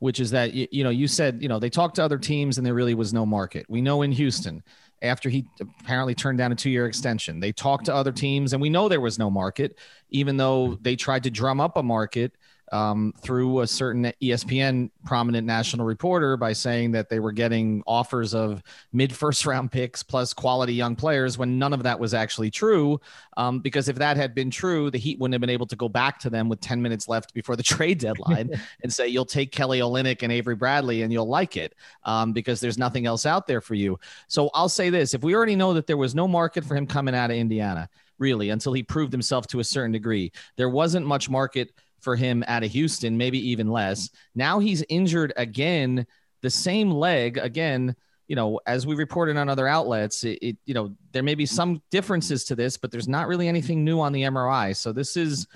which 0.00 0.18
is 0.18 0.30
that 0.32 0.52
you, 0.52 0.82
know 0.82 0.90
you 0.90 1.06
said 1.06 1.40
you 1.40 1.48
know 1.48 1.58
they 1.58 1.70
talked 1.70 1.94
to 1.96 2.04
other 2.04 2.18
teams 2.18 2.58
and 2.58 2.66
there 2.66 2.74
really 2.74 2.94
was 2.94 3.14
no 3.14 3.24
market. 3.24 3.64
We 3.68 3.80
know 3.80 4.02
in 4.02 4.12
Houston 4.12 4.62
after 5.02 5.30
he 5.30 5.46
apparently 5.60 6.14
turned 6.14 6.36
down 6.36 6.52
a 6.52 6.54
two-year 6.54 6.86
extension, 6.86 7.40
they 7.40 7.52
talked 7.52 7.86
to 7.86 7.94
other 7.94 8.12
teams 8.12 8.52
and 8.52 8.60
we 8.60 8.68
know 8.68 8.88
there 8.88 9.00
was 9.00 9.18
no 9.18 9.30
market, 9.30 9.78
even 10.10 10.36
though 10.36 10.78
they 10.82 10.96
tried 10.96 11.22
to 11.22 11.30
drum 11.30 11.60
up 11.60 11.76
a 11.76 11.82
market 11.82 12.32
um, 12.72 13.12
through 13.20 13.60
a 13.60 13.66
certain 13.66 14.12
ESPN 14.22 14.90
prominent 15.04 15.46
national 15.46 15.86
reporter 15.86 16.36
by 16.36 16.52
saying 16.52 16.92
that 16.92 17.08
they 17.08 17.18
were 17.18 17.32
getting 17.32 17.82
offers 17.86 18.34
of 18.34 18.62
mid 18.92 19.12
first 19.12 19.44
round 19.44 19.72
picks 19.72 20.02
plus 20.02 20.32
quality 20.32 20.74
young 20.74 20.94
players 20.94 21.36
when 21.36 21.58
none 21.58 21.72
of 21.72 21.82
that 21.82 21.98
was 21.98 22.14
actually 22.14 22.50
true. 22.50 23.00
Um, 23.36 23.60
because 23.60 23.88
if 23.88 23.96
that 23.96 24.16
had 24.16 24.34
been 24.34 24.50
true, 24.50 24.90
the 24.90 24.98
Heat 24.98 25.18
wouldn't 25.18 25.34
have 25.34 25.40
been 25.40 25.50
able 25.50 25.66
to 25.66 25.76
go 25.76 25.88
back 25.88 26.18
to 26.20 26.30
them 26.30 26.48
with 26.48 26.60
10 26.60 26.80
minutes 26.80 27.08
left 27.08 27.34
before 27.34 27.56
the 27.56 27.62
trade 27.70 27.98
deadline 27.98 28.50
and 28.82 28.92
say, 28.92 29.08
you'll 29.08 29.24
take 29.24 29.50
Kelly 29.52 29.80
Olynyk 29.80 30.22
and 30.22 30.32
Avery 30.32 30.54
Bradley 30.54 31.02
and 31.02 31.12
you'll 31.12 31.28
like 31.28 31.56
it 31.56 31.74
um, 32.04 32.32
because 32.32 32.60
there's 32.60 32.78
nothing 32.78 33.06
else 33.06 33.26
out 33.26 33.46
there 33.46 33.60
for 33.60 33.74
you. 33.74 33.98
So 34.28 34.50
I'll 34.54 34.68
say 34.68 34.90
this 34.90 35.14
if 35.14 35.22
we 35.22 35.34
already 35.34 35.56
know 35.56 35.74
that 35.74 35.86
there 35.86 35.96
was 35.96 36.14
no 36.14 36.28
market 36.28 36.64
for 36.64 36.76
him 36.76 36.86
coming 36.86 37.14
out 37.14 37.30
of 37.30 37.36
Indiana, 37.36 37.88
really, 38.18 38.50
until 38.50 38.72
he 38.72 38.82
proved 38.82 39.12
himself 39.12 39.46
to 39.48 39.58
a 39.58 39.64
certain 39.64 39.90
degree, 39.90 40.30
there 40.56 40.68
wasn't 40.68 41.06
much 41.06 41.28
market 41.28 41.72
for 42.00 42.16
him 42.16 42.44
out 42.46 42.64
of 42.64 42.70
Houston, 42.72 43.16
maybe 43.16 43.50
even 43.50 43.68
less. 43.68 44.10
Now 44.34 44.58
he's 44.58 44.84
injured 44.88 45.32
again, 45.36 46.06
the 46.42 46.50
same 46.50 46.90
leg 46.90 47.38
again. 47.38 47.94
You 48.28 48.36
know, 48.36 48.60
as 48.66 48.86
we 48.86 48.94
reported 48.94 49.36
on 49.36 49.48
other 49.48 49.66
outlets, 49.66 50.22
it, 50.24 50.38
it, 50.40 50.56
you 50.64 50.74
know 50.74 50.94
there 51.12 51.22
may 51.22 51.34
be 51.34 51.46
some 51.46 51.82
differences 51.90 52.44
to 52.44 52.54
this, 52.54 52.76
but 52.76 52.90
there's 52.90 53.08
not 53.08 53.26
really 53.26 53.48
anything 53.48 53.84
new 53.84 54.00
on 54.00 54.12
the 54.12 54.22
MRI. 54.22 54.76
So 54.76 54.92
this 54.92 55.16
is 55.16 55.46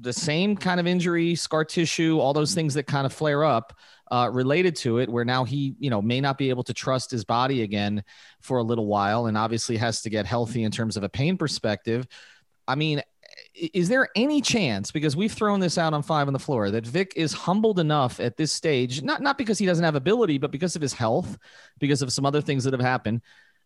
the 0.00 0.12
same 0.12 0.56
kind 0.56 0.80
of 0.80 0.86
injury, 0.86 1.34
scar 1.34 1.64
tissue, 1.64 2.18
all 2.18 2.32
those 2.32 2.54
things 2.54 2.74
that 2.74 2.84
kind 2.84 3.06
of 3.06 3.12
flare 3.12 3.44
up 3.44 3.72
uh, 4.10 4.28
related 4.32 4.76
to 4.76 4.98
it. 4.98 5.08
Where 5.08 5.24
now 5.24 5.44
he, 5.44 5.74
you 5.78 5.90
know, 5.90 6.02
may 6.02 6.20
not 6.20 6.36
be 6.36 6.50
able 6.50 6.64
to 6.64 6.74
trust 6.74 7.10
his 7.10 7.24
body 7.24 7.62
again 7.62 8.04
for 8.42 8.58
a 8.58 8.62
little 8.62 8.86
while, 8.86 9.26
and 9.26 9.38
obviously 9.38 9.78
has 9.78 10.02
to 10.02 10.10
get 10.10 10.26
healthy 10.26 10.62
in 10.62 10.70
terms 10.70 10.96
of 10.96 11.04
a 11.04 11.08
pain 11.08 11.36
perspective. 11.38 12.06
I 12.68 12.74
mean, 12.74 13.02
is 13.60 13.88
there 13.88 14.08
any 14.16 14.40
chance 14.40 14.90
because 14.90 15.16
we've 15.16 15.32
thrown 15.32 15.60
this 15.60 15.78
out 15.78 15.92
on 15.92 16.02
five 16.02 16.26
on 16.26 16.32
the 16.32 16.38
floor 16.38 16.70
that 16.70 16.86
Vic 16.86 17.12
is 17.16 17.32
humbled 17.32 17.78
enough 17.78 18.18
at 18.20 18.36
this 18.36 18.52
stage, 18.52 19.02
not 19.02 19.20
not 19.20 19.38
because 19.38 19.58
he 19.58 19.66
doesn't 19.66 19.84
have 19.84 19.94
ability, 19.94 20.38
but 20.38 20.50
because 20.50 20.76
of 20.76 20.82
his 20.82 20.92
health, 20.92 21.38
because 21.78 22.02
of 22.02 22.12
some 22.12 22.24
other 22.24 22.40
things 22.40 22.64
that 22.64 22.72
have 22.72 22.80
happened, 22.80 23.20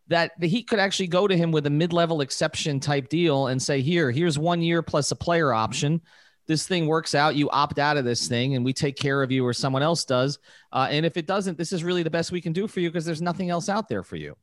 that 0.08 0.32
the 0.38 0.48
Heat 0.48 0.68
could 0.68 0.78
actually 0.78 1.06
go 1.06 1.26
to 1.26 1.36
him 1.36 1.52
with 1.52 1.66
a 1.66 1.70
mid-level 1.70 2.20
exception 2.20 2.80
type 2.80 3.08
deal 3.08 3.46
and 3.46 3.62
say, 3.62 3.80
"Here, 3.80 4.10
here's 4.10 4.38
one 4.38 4.62
year 4.62 4.82
plus 4.82 5.10
a 5.10 5.16
player 5.16 5.52
option." 5.52 6.00
This 6.46 6.66
thing 6.66 6.86
works 6.86 7.14
out, 7.14 7.36
you 7.36 7.48
opt 7.48 7.78
out 7.78 7.96
of 7.96 8.04
this 8.04 8.28
thing, 8.28 8.54
and 8.54 8.64
we 8.66 8.74
take 8.74 8.96
care 8.96 9.22
of 9.22 9.32
you, 9.32 9.46
or 9.46 9.54
someone 9.54 9.82
else 9.82 10.04
does. 10.04 10.38
Uh, 10.70 10.88
and 10.90 11.06
if 11.06 11.16
it 11.16 11.26
doesn't, 11.26 11.56
this 11.56 11.72
is 11.72 11.82
really 11.82 12.02
the 12.02 12.10
best 12.10 12.32
we 12.32 12.42
can 12.42 12.52
do 12.52 12.68
for 12.68 12.80
you 12.80 12.90
because 12.90 13.06
there's 13.06 13.22
nothing 13.22 13.48
else 13.48 13.70
out 13.70 13.88
there 13.88 14.02
for 14.02 14.16
you. 14.16 14.36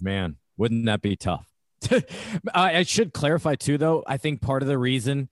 Man, 0.00 0.36
wouldn't 0.56 0.86
that 0.86 1.02
be 1.02 1.16
tough? 1.16 1.47
I 2.54 2.82
should 2.82 3.12
clarify 3.12 3.54
too, 3.54 3.78
though. 3.78 4.04
I 4.06 4.16
think 4.16 4.40
part 4.40 4.62
of 4.62 4.68
the 4.68 4.78
reason 4.78 5.28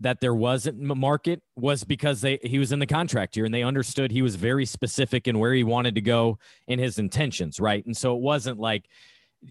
that 0.00 0.20
there 0.20 0.34
wasn't 0.34 0.78
market 0.78 1.42
was 1.56 1.82
because 1.84 2.20
they 2.20 2.38
he 2.42 2.58
was 2.58 2.72
in 2.72 2.78
the 2.78 2.86
contract 2.86 3.36
year 3.36 3.46
and 3.46 3.54
they 3.54 3.62
understood 3.62 4.10
he 4.10 4.22
was 4.22 4.36
very 4.36 4.66
specific 4.66 5.26
in 5.26 5.38
where 5.38 5.54
he 5.54 5.64
wanted 5.64 5.94
to 5.94 6.00
go 6.00 6.38
and 6.68 6.80
his 6.80 6.98
intentions, 6.98 7.58
right? 7.58 7.84
And 7.86 7.96
so 7.96 8.14
it 8.14 8.20
wasn't 8.20 8.58
like 8.58 8.88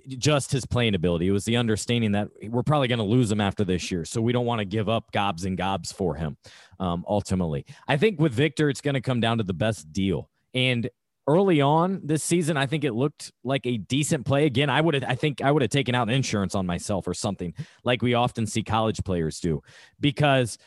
just 0.07 0.51
his 0.51 0.65
playing 0.65 0.93
ability. 0.93 1.27
It 1.27 1.31
was 1.31 1.45
the 1.45 1.57
understanding 1.57 2.11
that 2.11 2.29
we're 2.43 2.63
probably 2.63 2.87
going 2.87 2.99
to 2.99 3.05
lose 3.05 3.31
him 3.31 3.41
after 3.41 3.63
this 3.63 3.91
year, 3.91 4.05
so 4.05 4.21
we 4.21 4.33
don't 4.33 4.45
want 4.45 4.59
to 4.59 4.65
give 4.65 4.89
up 4.89 5.11
gobs 5.11 5.45
and 5.45 5.57
gobs 5.57 5.91
for 5.91 6.15
him. 6.15 6.37
Um, 6.79 7.05
ultimately, 7.07 7.65
I 7.87 7.97
think 7.97 8.19
with 8.19 8.33
Victor, 8.33 8.69
it's 8.69 8.81
going 8.81 8.95
to 8.95 9.01
come 9.01 9.19
down 9.19 9.37
to 9.37 9.43
the 9.43 9.53
best 9.53 9.91
deal. 9.93 10.29
And 10.53 10.89
early 11.27 11.61
on 11.61 12.01
this 12.03 12.23
season, 12.23 12.57
I 12.57 12.65
think 12.65 12.83
it 12.83 12.93
looked 12.93 13.31
like 13.43 13.65
a 13.65 13.77
decent 13.77 14.25
play. 14.25 14.45
Again, 14.45 14.69
I 14.69 14.81
would 14.81 14.93
have, 14.93 15.03
I 15.07 15.15
think 15.15 15.41
I 15.41 15.51
would 15.51 15.61
have 15.61 15.71
taken 15.71 15.95
out 15.95 16.09
insurance 16.09 16.55
on 16.55 16.65
myself 16.65 17.07
or 17.07 17.13
something 17.13 17.53
like 17.83 18.01
we 18.01 18.13
often 18.13 18.45
see 18.45 18.63
college 18.63 19.03
players 19.03 19.39
do 19.39 19.61
because 19.99 20.57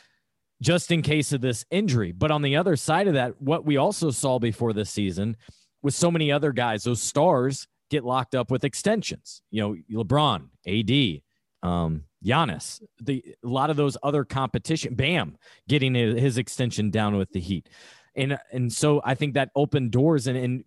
just 0.61 0.91
in 0.91 1.01
case 1.01 1.31
of 1.31 1.41
this 1.41 1.65
injury. 1.71 2.11
But 2.11 2.31
on 2.31 2.41
the 2.41 2.57
other 2.57 2.75
side 2.75 3.07
of 3.07 3.13
that, 3.13 3.41
what 3.41 3.65
we 3.65 3.77
also 3.77 4.11
saw 4.11 4.39
before 4.39 4.73
this 4.73 4.89
season 4.89 5.37
with 5.81 5.93
so 5.93 6.11
many 6.11 6.31
other 6.31 6.51
guys, 6.51 6.83
those 6.83 7.01
stars 7.01 7.67
get 7.89 8.03
locked 8.03 8.35
up 8.35 8.51
with 8.51 8.63
extensions. 8.63 9.41
You 9.51 9.61
know, 9.61 10.03
LeBron, 10.03 10.49
AD, 10.67 11.21
um, 11.67 12.03
Giannis, 12.23 12.81
the 13.01 13.23
a 13.43 13.47
lot 13.47 13.69
of 13.69 13.77
those 13.77 13.95
other 14.03 14.25
competition, 14.25 14.95
Bam, 14.95 15.37
getting 15.67 15.95
his 15.95 16.37
extension 16.37 16.89
down 16.89 17.15
with 17.15 17.31
the 17.31 17.39
Heat 17.39 17.69
and 18.15 18.37
and 18.51 18.71
so 18.71 19.01
I 19.03 19.15
think 19.15 19.33
that 19.33 19.49
opened 19.55 19.91
doors 19.91 20.27
and, 20.27 20.37
and 20.37 20.63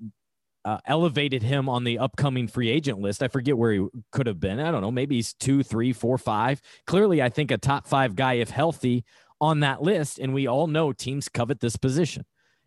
uh, 0.65 0.79
elevated 0.87 1.43
him 1.43 1.69
on 1.69 1.85
the 1.85 1.99
upcoming 1.99 2.47
free 2.47 2.71
agent 2.71 3.01
list. 3.01 3.23
I 3.23 3.29
forget 3.29 3.59
where 3.59 3.73
he 3.73 3.87
could 4.13 4.27
have 4.27 4.41
been. 4.41 4.61
I 4.61 4.71
don't 4.71 4.81
know. 4.81 4.93
Maybe 4.93 5.17
he's 5.17 5.33
two, 5.35 5.63
three, 5.63 5.93
four, 5.93 6.19
five. 6.19 6.61
Clearly, 6.87 7.21
I 7.21 7.29
think 7.29 7.51
a 7.51 7.59
top 7.59 7.87
five 7.87 8.15
guy, 8.15 8.35
if 8.35 8.51
healthy, 8.51 9.05
on 9.41 9.61
that 9.61 9.83
list. 9.83 10.19
And 10.19 10.33
we 10.33 10.47
all 10.47 10.69
know 10.69 10.93
teams 10.93 11.29
covet 11.29 11.61
this 11.61 11.77
position. 11.77 12.25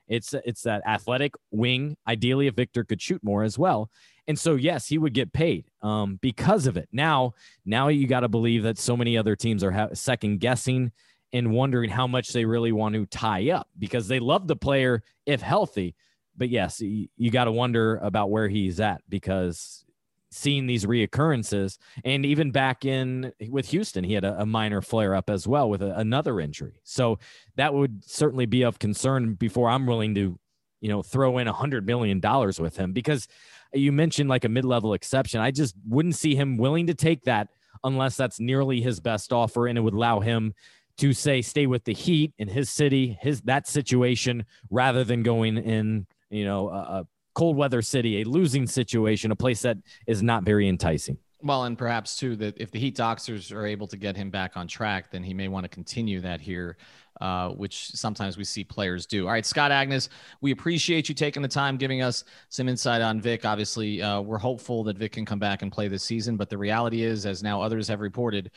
It's 0.07 0.33
it's 0.45 0.61
that 0.63 0.85
athletic 0.85 1.33
wing. 1.51 1.97
Ideally, 2.07 2.47
if 2.47 2.55
Victor 2.55 2.83
could 2.83 3.01
shoot 3.01 3.23
more 3.23 3.43
as 3.43 3.57
well. 3.57 3.89
And 4.27 4.37
so, 4.37 4.55
yes, 4.55 4.87
he 4.87 4.97
would 4.97 5.13
get 5.13 5.33
paid 5.33 5.65
um, 5.81 6.17
because 6.21 6.67
of 6.67 6.77
it. 6.77 6.89
Now, 6.91 7.33
now 7.63 7.89
you 7.89 8.07
got 8.07 8.21
to 8.21 8.27
believe 8.27 8.63
that 8.63 8.77
so 8.77 8.97
many 8.97 9.17
other 9.17 9.35
teams 9.35 9.63
are 9.63 9.71
ha- 9.71 9.89
second 9.93 10.39
guessing 10.39 10.91
and 11.33 11.51
wondering 11.51 11.89
how 11.89 12.07
much 12.07 12.29
they 12.29 12.45
really 12.45 12.71
want 12.71 12.95
to 12.95 13.05
tie 13.05 13.49
up 13.49 13.67
because 13.77 14.07
they 14.07 14.19
love 14.19 14.47
the 14.47 14.55
player 14.55 15.03
if 15.25 15.41
healthy. 15.41 15.95
But 16.37 16.49
yes, 16.49 16.81
you, 16.81 17.07
you 17.17 17.31
got 17.31 17.45
to 17.45 17.51
wonder 17.51 17.97
about 17.97 18.29
where 18.29 18.47
he's 18.47 18.79
at 18.79 19.01
because 19.09 19.85
seeing 20.31 20.67
these 20.67 20.85
reoccurrences 20.85 21.77
and 22.03 22.25
even 22.25 22.51
back 22.51 22.83
in 22.83 23.31
with 23.49 23.69
Houston, 23.69 24.03
he 24.03 24.13
had 24.13 24.25
a, 24.25 24.41
a 24.41 24.45
minor 24.45 24.81
flare 24.81 25.15
up 25.15 25.29
as 25.29 25.47
well 25.47 25.69
with 25.69 25.81
a, 25.81 25.97
another 25.97 26.39
injury. 26.39 26.81
So 26.83 27.19
that 27.55 27.73
would 27.73 28.03
certainly 28.03 28.45
be 28.45 28.63
of 28.63 28.77
concern 28.77 29.35
before 29.35 29.69
I'm 29.69 29.85
willing 29.85 30.13
to, 30.15 30.37
you 30.81 30.89
know, 30.89 31.01
throw 31.01 31.37
in 31.37 31.47
a 31.47 31.53
hundred 31.53 31.85
million 31.85 32.19
dollars 32.19 32.59
with 32.59 32.75
him 32.75 32.91
because 32.91 33.27
you 33.73 33.91
mentioned 33.91 34.29
like 34.29 34.43
a 34.43 34.49
mid 34.49 34.65
level 34.65 34.93
exception. 34.93 35.39
I 35.39 35.51
just 35.51 35.73
wouldn't 35.87 36.15
see 36.15 36.35
him 36.35 36.57
willing 36.57 36.87
to 36.87 36.93
take 36.93 37.23
that 37.23 37.47
unless 37.83 38.17
that's 38.17 38.39
nearly 38.39 38.81
his 38.81 38.99
best 38.99 39.31
offer 39.31 39.67
and 39.67 39.77
it 39.77 39.81
would 39.81 39.93
allow 39.93 40.19
him 40.19 40.53
to 40.97 41.13
say 41.13 41.41
stay 41.41 41.67
with 41.67 41.83
the 41.83 41.93
Heat 41.93 42.33
in 42.37 42.47
his 42.47 42.69
city, 42.69 43.17
his 43.21 43.41
that 43.41 43.67
situation, 43.67 44.45
rather 44.69 45.03
than 45.03 45.23
going 45.23 45.57
in, 45.57 46.07
you 46.29 46.45
know, 46.45 46.69
a, 46.69 46.73
a 46.73 47.07
cold 47.33 47.57
weather 47.57 47.81
city, 47.81 48.21
a 48.21 48.25
losing 48.25 48.65
situation, 48.65 49.31
a 49.31 49.35
place 49.35 49.61
that 49.61 49.77
is 50.07 50.23
not 50.23 50.43
very 50.43 50.69
enticing. 50.69 51.17
Well, 51.41 51.65
and 51.65 51.77
perhaps 51.77 52.17
too 52.17 52.35
that 52.37 52.59
if 52.59 52.71
the 52.71 52.79
Heat 52.79 52.95
doctors 52.95 53.51
are 53.51 53.65
able 53.65 53.87
to 53.87 53.97
get 53.97 54.15
him 54.15 54.31
back 54.31 54.55
on 54.55 54.67
track, 54.67 55.11
then 55.11 55.21
he 55.21 55.33
may 55.33 55.47
want 55.47 55.63
to 55.65 55.69
continue 55.69 56.19
that 56.21 56.41
here, 56.41 56.77
uh, 57.21 57.49
which 57.49 57.89
sometimes 57.89 58.35
we 58.35 58.43
see 58.43 58.63
players 58.63 59.05
do. 59.05 59.27
All 59.27 59.33
right, 59.33 59.45
Scott 59.45 59.69
Agness, 59.69 60.09
we 60.41 60.51
appreciate 60.51 61.07
you 61.07 61.13
taking 61.13 61.43
the 61.43 61.47
time, 61.47 61.77
giving 61.77 62.01
us 62.01 62.23
some 62.49 62.67
insight 62.67 63.01
on 63.01 63.21
Vic. 63.21 63.45
Obviously, 63.45 64.01
uh, 64.01 64.21
we're 64.21 64.39
hopeful 64.39 64.83
that 64.85 64.97
Vic 64.97 65.11
can 65.11 65.25
come 65.25 65.37
back 65.37 65.61
and 65.61 65.71
play 65.71 65.87
this 65.87 66.03
season, 66.03 66.35
but 66.35 66.49
the 66.49 66.57
reality 66.57 67.03
is, 67.03 67.25
as 67.27 67.43
now 67.43 67.61
others 67.61 67.87
have 67.89 67.99
reported, 67.99 68.49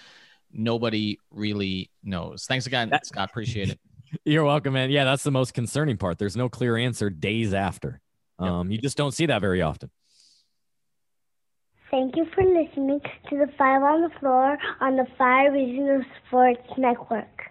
nobody 0.53 1.19
really 1.31 1.91
knows. 2.03 2.47
Thanks 2.47 2.67
again, 2.67 2.91
that, 2.91 3.07
Scott. 3.07 3.31
Appreciate 3.31 3.71
it. 3.71 3.81
You're 4.25 4.45
welcome, 4.45 4.73
man. 4.75 4.91
Yeah, 4.91 5.05
that's 5.05 5.23
the 5.23 5.31
most 5.31 5.55
concerning 5.55 5.97
part. 5.97 6.19
There's 6.19 6.37
no 6.37 6.49
clear 6.49 6.77
answer 6.77 7.11
days 7.11 7.53
after. 7.53 8.01
Um, 8.39 8.71
You 8.71 8.79
just 8.79 8.97
don't 8.97 9.13
see 9.13 9.27
that 9.27 9.41
very 9.41 9.63
often. 9.63 9.91
Thank 11.91 12.17
you 12.17 12.27
for 12.35 12.45
listening 12.45 13.01
to 13.31 13.37
the 13.37 13.51
Five 13.57 13.83
on 13.83 14.03
the 14.03 14.11
Floor 14.21 14.59
on 14.81 14.97
the 14.97 15.07
Five 15.17 15.53
Reasons 15.53 16.05
Sports 16.27 16.69
Network. 16.77 17.51